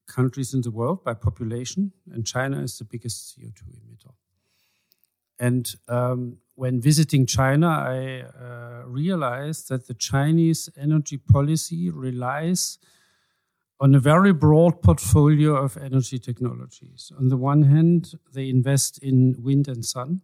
countries 0.07 0.53
in 0.53 0.61
the 0.61 0.71
world 0.71 1.05
by 1.05 1.15
population, 1.15 1.93
and 2.13 2.27
China 2.27 2.61
is 2.61 2.79
the 2.79 2.85
biggest 2.85 3.39
CO2 3.39 3.63
emitter. 3.79 4.13
And 5.39 5.75
um, 5.89 6.39
when 6.55 6.81
visiting 6.81 7.25
China, 7.25 7.69
I 7.69 8.23
uh, 8.23 8.83
realized 8.87 9.71
that 9.71 9.87
the 9.87 9.95
Chinese 9.95 10.69
energy 10.77 11.17
policy 11.17 11.89
relies 11.89 12.79
on 13.81 13.95
a 13.95 13.99
very 13.99 14.33
broad 14.33 14.83
portfolio 14.83 15.57
of 15.57 15.77
energy 15.77 16.19
technologies. 16.19 17.11
On 17.19 17.29
the 17.29 17.37
one 17.37 17.63
hand, 17.63 18.13
they 18.33 18.49
invest 18.49 18.99
in 19.03 19.35
wind 19.39 19.69
and 19.69 19.85
sun. 19.85 20.21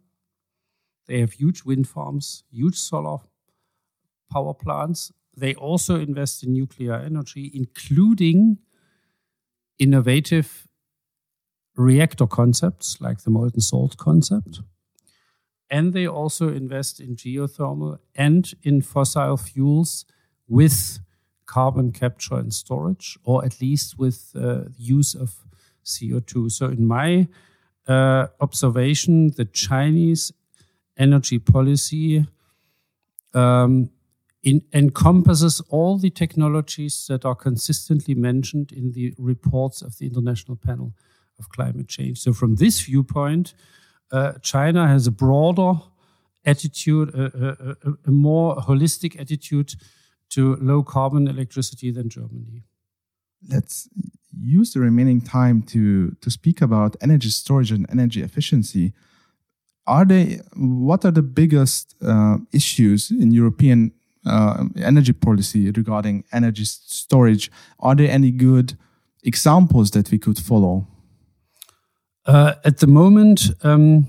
They 1.07 1.19
have 1.21 1.33
huge 1.33 1.63
wind 1.63 1.87
farms, 1.87 2.43
huge 2.51 2.77
solar 2.77 3.19
power 4.31 4.53
plants. 4.53 5.11
They 5.35 5.55
also 5.55 5.99
invest 5.99 6.43
in 6.43 6.53
nuclear 6.53 6.93
energy, 6.93 7.51
including 7.53 8.59
innovative 9.79 10.67
reactor 11.75 12.27
concepts 12.27 12.99
like 12.99 13.21
the 13.21 13.29
molten 13.29 13.61
salt 13.61 13.97
concept 13.97 14.61
and 15.69 15.93
they 15.93 16.07
also 16.07 16.49
invest 16.49 16.99
in 16.99 17.15
geothermal 17.15 17.99
and 18.15 18.53
in 18.63 18.81
fossil 18.81 19.37
fuels 19.37 20.05
with 20.47 20.99
carbon 21.47 21.91
capture 21.91 22.35
and 22.35 22.53
storage, 22.53 23.17
or 23.23 23.43
at 23.43 23.59
least 23.59 23.97
with 23.97 24.31
uh, 24.35 24.65
use 24.77 25.15
of 25.15 25.35
CO2. 25.83 26.51
So, 26.51 26.67
in 26.67 26.85
my 26.85 27.27
uh, 27.87 28.27
observation, 28.39 29.31
the 29.31 29.45
Chinese 29.45 30.31
energy 30.97 31.39
policy 31.39 32.25
um, 33.33 33.89
in, 34.43 34.61
encompasses 34.73 35.61
all 35.69 35.97
the 35.97 36.09
technologies 36.09 37.05
that 37.07 37.25
are 37.25 37.35
consistently 37.35 38.13
mentioned 38.13 38.71
in 38.71 38.91
the 38.91 39.13
reports 39.17 39.81
of 39.81 39.97
the 39.97 40.05
International 40.05 40.57
Panel 40.57 40.93
of 41.39 41.49
Climate 41.49 41.87
Change. 41.87 42.19
So, 42.19 42.33
from 42.33 42.55
this 42.55 42.81
viewpoint, 42.81 43.53
uh, 44.11 44.33
China 44.41 44.87
has 44.87 45.07
a 45.07 45.11
broader 45.11 45.73
attitude, 46.45 47.13
a, 47.13 47.75
a, 47.83 47.91
a, 48.05 48.11
more 48.11 48.55
holistic 48.55 49.19
attitude 49.19 49.75
to 50.29 50.55
low 50.57 50.83
carbon 50.83 51.27
electricity 51.27 51.91
than 51.91 52.09
Germany. 52.09 52.63
Let's 53.49 53.87
use 54.39 54.73
the 54.73 54.79
remaining 54.79 55.21
time 55.21 55.61
to, 55.63 56.11
to 56.21 56.29
speak 56.29 56.61
about 56.61 56.95
energy 57.01 57.29
storage 57.29 57.71
and 57.71 57.85
energy 57.89 58.21
efficiency. 58.21 58.93
Are 59.85 60.05
they, 60.05 60.41
what 60.55 61.05
are 61.05 61.11
the 61.11 61.21
biggest 61.21 61.95
uh, 62.01 62.37
issues 62.51 63.09
in 63.09 63.31
European 63.31 63.93
uh, 64.25 64.65
energy 64.75 65.13
policy 65.13 65.71
regarding 65.71 66.25
energy 66.33 66.65
storage? 66.65 67.49
Are 67.79 67.95
there 67.95 68.11
any 68.11 68.31
good 68.31 68.77
examples 69.23 69.91
that 69.91 70.11
we 70.11 70.19
could 70.19 70.37
follow? 70.37 70.87
Uh, 72.25 72.55
at 72.65 72.79
the 72.79 72.87
moment, 72.87 73.51
um, 73.63 74.07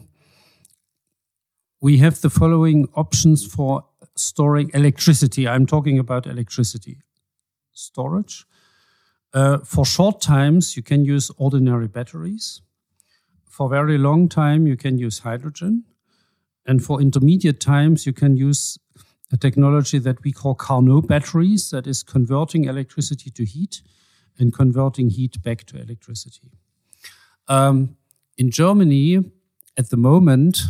we 1.81 1.99
have 1.99 2.21
the 2.21 2.31
following 2.31 2.89
options 2.95 3.47
for 3.47 3.85
storing 4.19 4.71
electricity. 4.75 5.47
I'm 5.47 5.67
talking 5.67 5.99
about 5.99 6.27
electricity 6.27 6.99
storage. 7.73 8.45
Uh, 9.33 9.59
for 9.59 9.85
short 9.85 10.21
times, 10.21 10.77
you 10.77 10.83
can 10.83 11.05
use 11.05 11.31
ordinary 11.37 11.89
batteries. 11.89 12.63
For 13.45 13.69
very 13.69 13.99
long 13.99 14.29
time, 14.29 14.67
you 14.67 14.77
can 14.77 14.99
use 14.99 15.21
hydrogen. 15.21 15.85
And 16.67 16.83
for 16.83 17.01
intermediate 17.01 17.61
times, 17.61 18.07
you 18.07 18.13
can 18.13 18.37
use 18.37 18.79
a 19.33 19.37
technology 19.37 19.99
that 19.99 20.23
we 20.25 20.33
call 20.33 20.55
Carnot 20.55 21.07
batteries, 21.07 21.71
that 21.71 21.87
is 21.87 22.03
converting 22.03 22.65
electricity 22.65 23.31
to 23.31 23.45
heat 23.45 23.83
and 24.39 24.53
converting 24.53 25.11
heat 25.11 25.43
back 25.43 25.65
to 25.65 25.81
electricity. 25.81 26.53
Um, 27.49 27.97
in 28.37 28.51
Germany, 28.51 29.25
at 29.77 29.91
the 29.91 29.97
moment, 29.97 30.63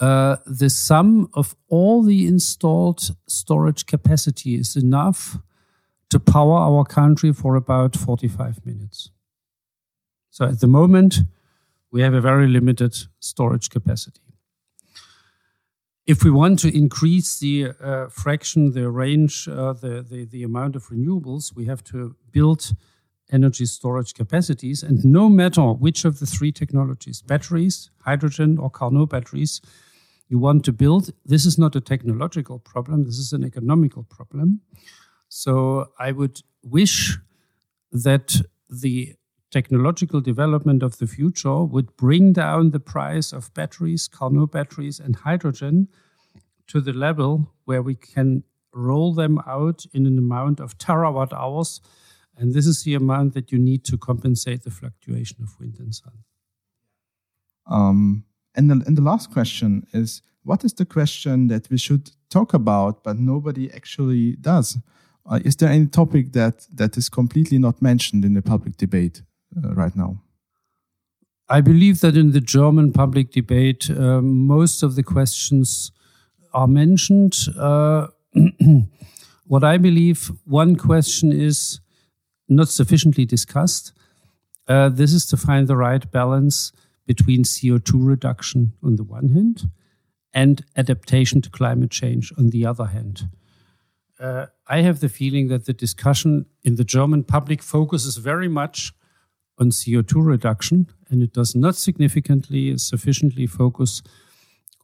uh, 0.00 0.36
the 0.46 0.70
sum 0.70 1.28
of 1.34 1.56
all 1.68 2.02
the 2.02 2.26
installed 2.26 3.16
storage 3.26 3.86
capacity 3.86 4.54
is 4.54 4.76
enough 4.76 5.38
to 6.10 6.20
power 6.20 6.58
our 6.58 6.84
country 6.84 7.32
for 7.32 7.56
about 7.56 7.96
45 7.96 8.64
minutes. 8.64 9.10
So 10.30 10.44
at 10.46 10.60
the 10.60 10.66
moment, 10.66 11.20
we 11.90 12.02
have 12.02 12.14
a 12.14 12.20
very 12.20 12.46
limited 12.46 12.96
storage 13.18 13.70
capacity. 13.70 14.20
If 16.06 16.24
we 16.24 16.30
want 16.30 16.58
to 16.60 16.74
increase 16.74 17.38
the 17.38 17.72
uh, 17.82 18.08
fraction, 18.08 18.72
the 18.72 18.88
range, 18.88 19.46
uh, 19.46 19.74
the, 19.74 20.06
the, 20.08 20.24
the 20.24 20.42
amount 20.42 20.76
of 20.76 20.86
renewables, 20.88 21.54
we 21.54 21.66
have 21.66 21.84
to 21.84 22.16
build 22.30 22.72
energy 23.30 23.66
storage 23.66 24.14
capacities. 24.14 24.82
And 24.82 25.04
no 25.04 25.28
matter 25.28 25.72
which 25.72 26.04
of 26.06 26.18
the 26.18 26.26
three 26.26 26.52
technologies, 26.52 27.20
batteries, 27.20 27.90
hydrogen, 28.02 28.58
or 28.58 28.70
Carnot 28.70 29.10
batteries, 29.10 29.60
you 30.28 30.38
want 30.38 30.64
to 30.64 30.72
build, 30.72 31.10
this 31.24 31.46
is 31.46 31.58
not 31.58 31.74
a 31.74 31.80
technological 31.80 32.58
problem, 32.58 33.04
this 33.04 33.18
is 33.18 33.32
an 33.32 33.44
economical 33.44 34.04
problem. 34.04 34.60
So 35.28 35.92
I 35.98 36.12
would 36.12 36.40
wish 36.62 37.18
that 37.92 38.36
the 38.68 39.14
technological 39.50 40.20
development 40.20 40.82
of 40.82 40.98
the 40.98 41.06
future 41.06 41.64
would 41.64 41.96
bring 41.96 42.32
down 42.32 42.70
the 42.70 42.80
price 42.80 43.32
of 43.32 43.52
batteries, 43.54 44.08
Carnot 44.08 44.52
batteries, 44.52 45.00
and 45.00 45.16
hydrogen 45.16 45.88
to 46.66 46.80
the 46.80 46.92
level 46.92 47.54
where 47.64 47.82
we 47.82 47.94
can 47.94 48.44
roll 48.74 49.14
them 49.14 49.40
out 49.46 49.84
in 49.94 50.06
an 50.06 50.18
amount 50.18 50.60
of 50.60 50.76
terawatt 50.76 51.32
hours. 51.32 51.80
And 52.36 52.54
this 52.54 52.66
is 52.66 52.84
the 52.84 52.94
amount 52.94 53.34
that 53.34 53.50
you 53.50 53.58
need 53.58 53.84
to 53.86 53.96
compensate 53.96 54.62
the 54.62 54.70
fluctuation 54.70 55.38
of 55.42 55.58
wind 55.58 55.76
and 55.78 55.94
sun. 55.94 56.12
Um, 57.66 58.24
and, 58.58 58.70
the, 58.70 58.84
and 58.86 58.96
the 58.96 59.02
last 59.02 59.32
question 59.32 59.86
is 59.92 60.22
what 60.42 60.64
is 60.64 60.74
the 60.74 60.84
question 60.84 61.48
that 61.48 61.70
we 61.70 61.78
should 61.78 62.10
talk 62.28 62.52
about, 62.54 63.04
but 63.04 63.18
nobody 63.18 63.70
actually 63.72 64.36
does? 64.36 64.78
Uh, 65.24 65.40
is 65.44 65.56
there 65.56 65.70
any 65.70 65.86
topic 65.86 66.32
that, 66.32 66.66
that 66.74 66.96
is 66.96 67.08
completely 67.08 67.58
not 67.58 67.80
mentioned 67.80 68.24
in 68.24 68.34
the 68.34 68.42
public 68.42 68.76
debate? 68.76 69.22
uh, 69.56 69.74
right 69.74 69.94
now? 69.96 70.22
I 71.48 71.60
believe 71.60 72.00
that 72.00 72.16
in 72.16 72.32
the 72.32 72.40
German 72.40 72.92
public 72.92 73.32
debate, 73.32 73.90
uh, 73.90 74.20
most 74.20 74.82
of 74.82 74.96
the 74.96 75.02
questions 75.02 75.92
are 76.52 76.66
mentioned. 76.66 77.36
Uh, 77.58 78.08
what 79.46 79.64
I 79.64 79.78
believe 79.78 80.30
one 80.44 80.76
question 80.76 81.32
is 81.32 81.80
not 82.48 82.68
sufficiently 82.68 83.24
discussed. 83.24 83.92
Uh, 84.66 84.90
this 84.90 85.14
is 85.14 85.24
to 85.26 85.36
find 85.36 85.68
the 85.68 85.76
right 85.76 86.10
balance 86.10 86.72
between 87.08 87.42
CO2 87.42 87.92
reduction 87.94 88.74
on 88.82 88.96
the 88.96 89.02
one 89.02 89.30
hand 89.30 89.70
and 90.34 90.62
adaptation 90.76 91.40
to 91.40 91.48
climate 91.48 91.90
change 91.90 92.32
on 92.36 92.50
the 92.50 92.66
other 92.66 92.84
hand. 92.84 93.30
Uh, 94.20 94.46
I 94.66 94.82
have 94.82 95.00
the 95.00 95.08
feeling 95.08 95.48
that 95.48 95.64
the 95.64 95.72
discussion 95.72 96.44
in 96.62 96.74
the 96.76 96.84
German 96.84 97.24
public 97.24 97.62
focuses 97.62 98.18
very 98.18 98.46
much 98.46 98.92
on 99.58 99.70
CO2 99.70 100.12
reduction, 100.16 100.86
and 101.08 101.22
it 101.22 101.32
does 101.32 101.56
not 101.56 101.76
significantly 101.76 102.76
sufficiently 102.76 103.46
focus 103.46 104.02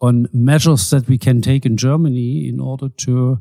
on 0.01 0.27
measures 0.33 0.89
that 0.91 1.07
we 1.07 1.19
can 1.19 1.43
take 1.43 1.67
in 1.67 1.77
Germany 1.77 2.49
in 2.49 2.59
order 2.59 2.89
to 2.89 3.39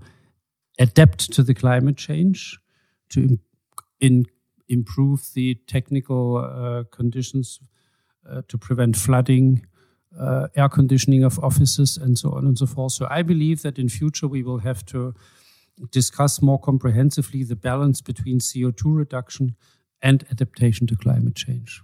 adapt 0.77 1.31
to 1.31 1.41
the 1.41 1.53
climate 1.53 1.95
change, 1.95 2.59
to 3.09 3.39
in, 4.01 4.25
improve 4.67 5.29
the 5.33 5.55
technical 5.67 6.37
uh, 6.37 6.83
conditions 6.91 7.59
to 8.47 8.57
prevent 8.57 8.95
flooding, 8.95 9.65
uh, 10.19 10.47
air 10.55 10.69
conditioning 10.69 11.23
of 11.23 11.39
offices, 11.39 11.97
and 11.97 12.17
so 12.17 12.31
on 12.31 12.45
and 12.45 12.57
so 12.57 12.65
forth. 12.65 12.93
So 12.93 13.07
I 13.09 13.21
believe 13.21 13.61
that 13.63 13.77
in 13.77 13.89
future 13.89 14.27
we 14.27 14.43
will 14.43 14.59
have 14.59 14.85
to 14.87 15.13
discuss 15.91 16.41
more 16.41 16.59
comprehensively 16.59 17.43
the 17.43 17.55
balance 17.55 18.01
between 18.01 18.39
CO2 18.39 18.95
reduction 18.95 19.55
and 20.01 20.23
adaptation 20.29 20.87
to 20.87 20.95
climate 20.95 21.35
change. 21.35 21.81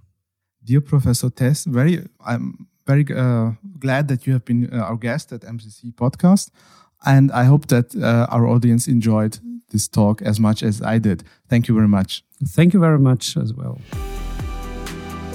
Dear 0.63 0.81
Professor 0.81 1.29
Thess, 1.29 1.65
very 1.65 2.05
I'm 2.25 2.67
very 2.85 3.05
uh, 3.15 3.51
glad 3.79 4.07
that 4.09 4.27
you 4.27 4.33
have 4.33 4.45
been 4.45 4.69
uh, 4.71 4.77
our 4.89 4.97
guest 4.97 5.31
at 5.31 5.41
MCC 5.41 5.93
podcast, 5.93 6.49
and 7.05 7.31
I 7.31 7.45
hope 7.45 7.67
that 7.67 7.95
uh, 7.95 8.27
our 8.29 8.45
audience 8.47 8.87
enjoyed 8.87 9.39
this 9.71 9.87
talk 9.87 10.21
as 10.21 10.39
much 10.39 10.63
as 10.63 10.81
I 10.81 10.99
did. 10.99 11.23
Thank 11.47 11.67
you 11.67 11.75
very 11.75 11.87
much. 11.87 12.23
Thank 12.43 12.73
you 12.73 12.79
very 12.79 12.99
much 12.99 13.37
as 13.37 13.53
well. 13.53 13.79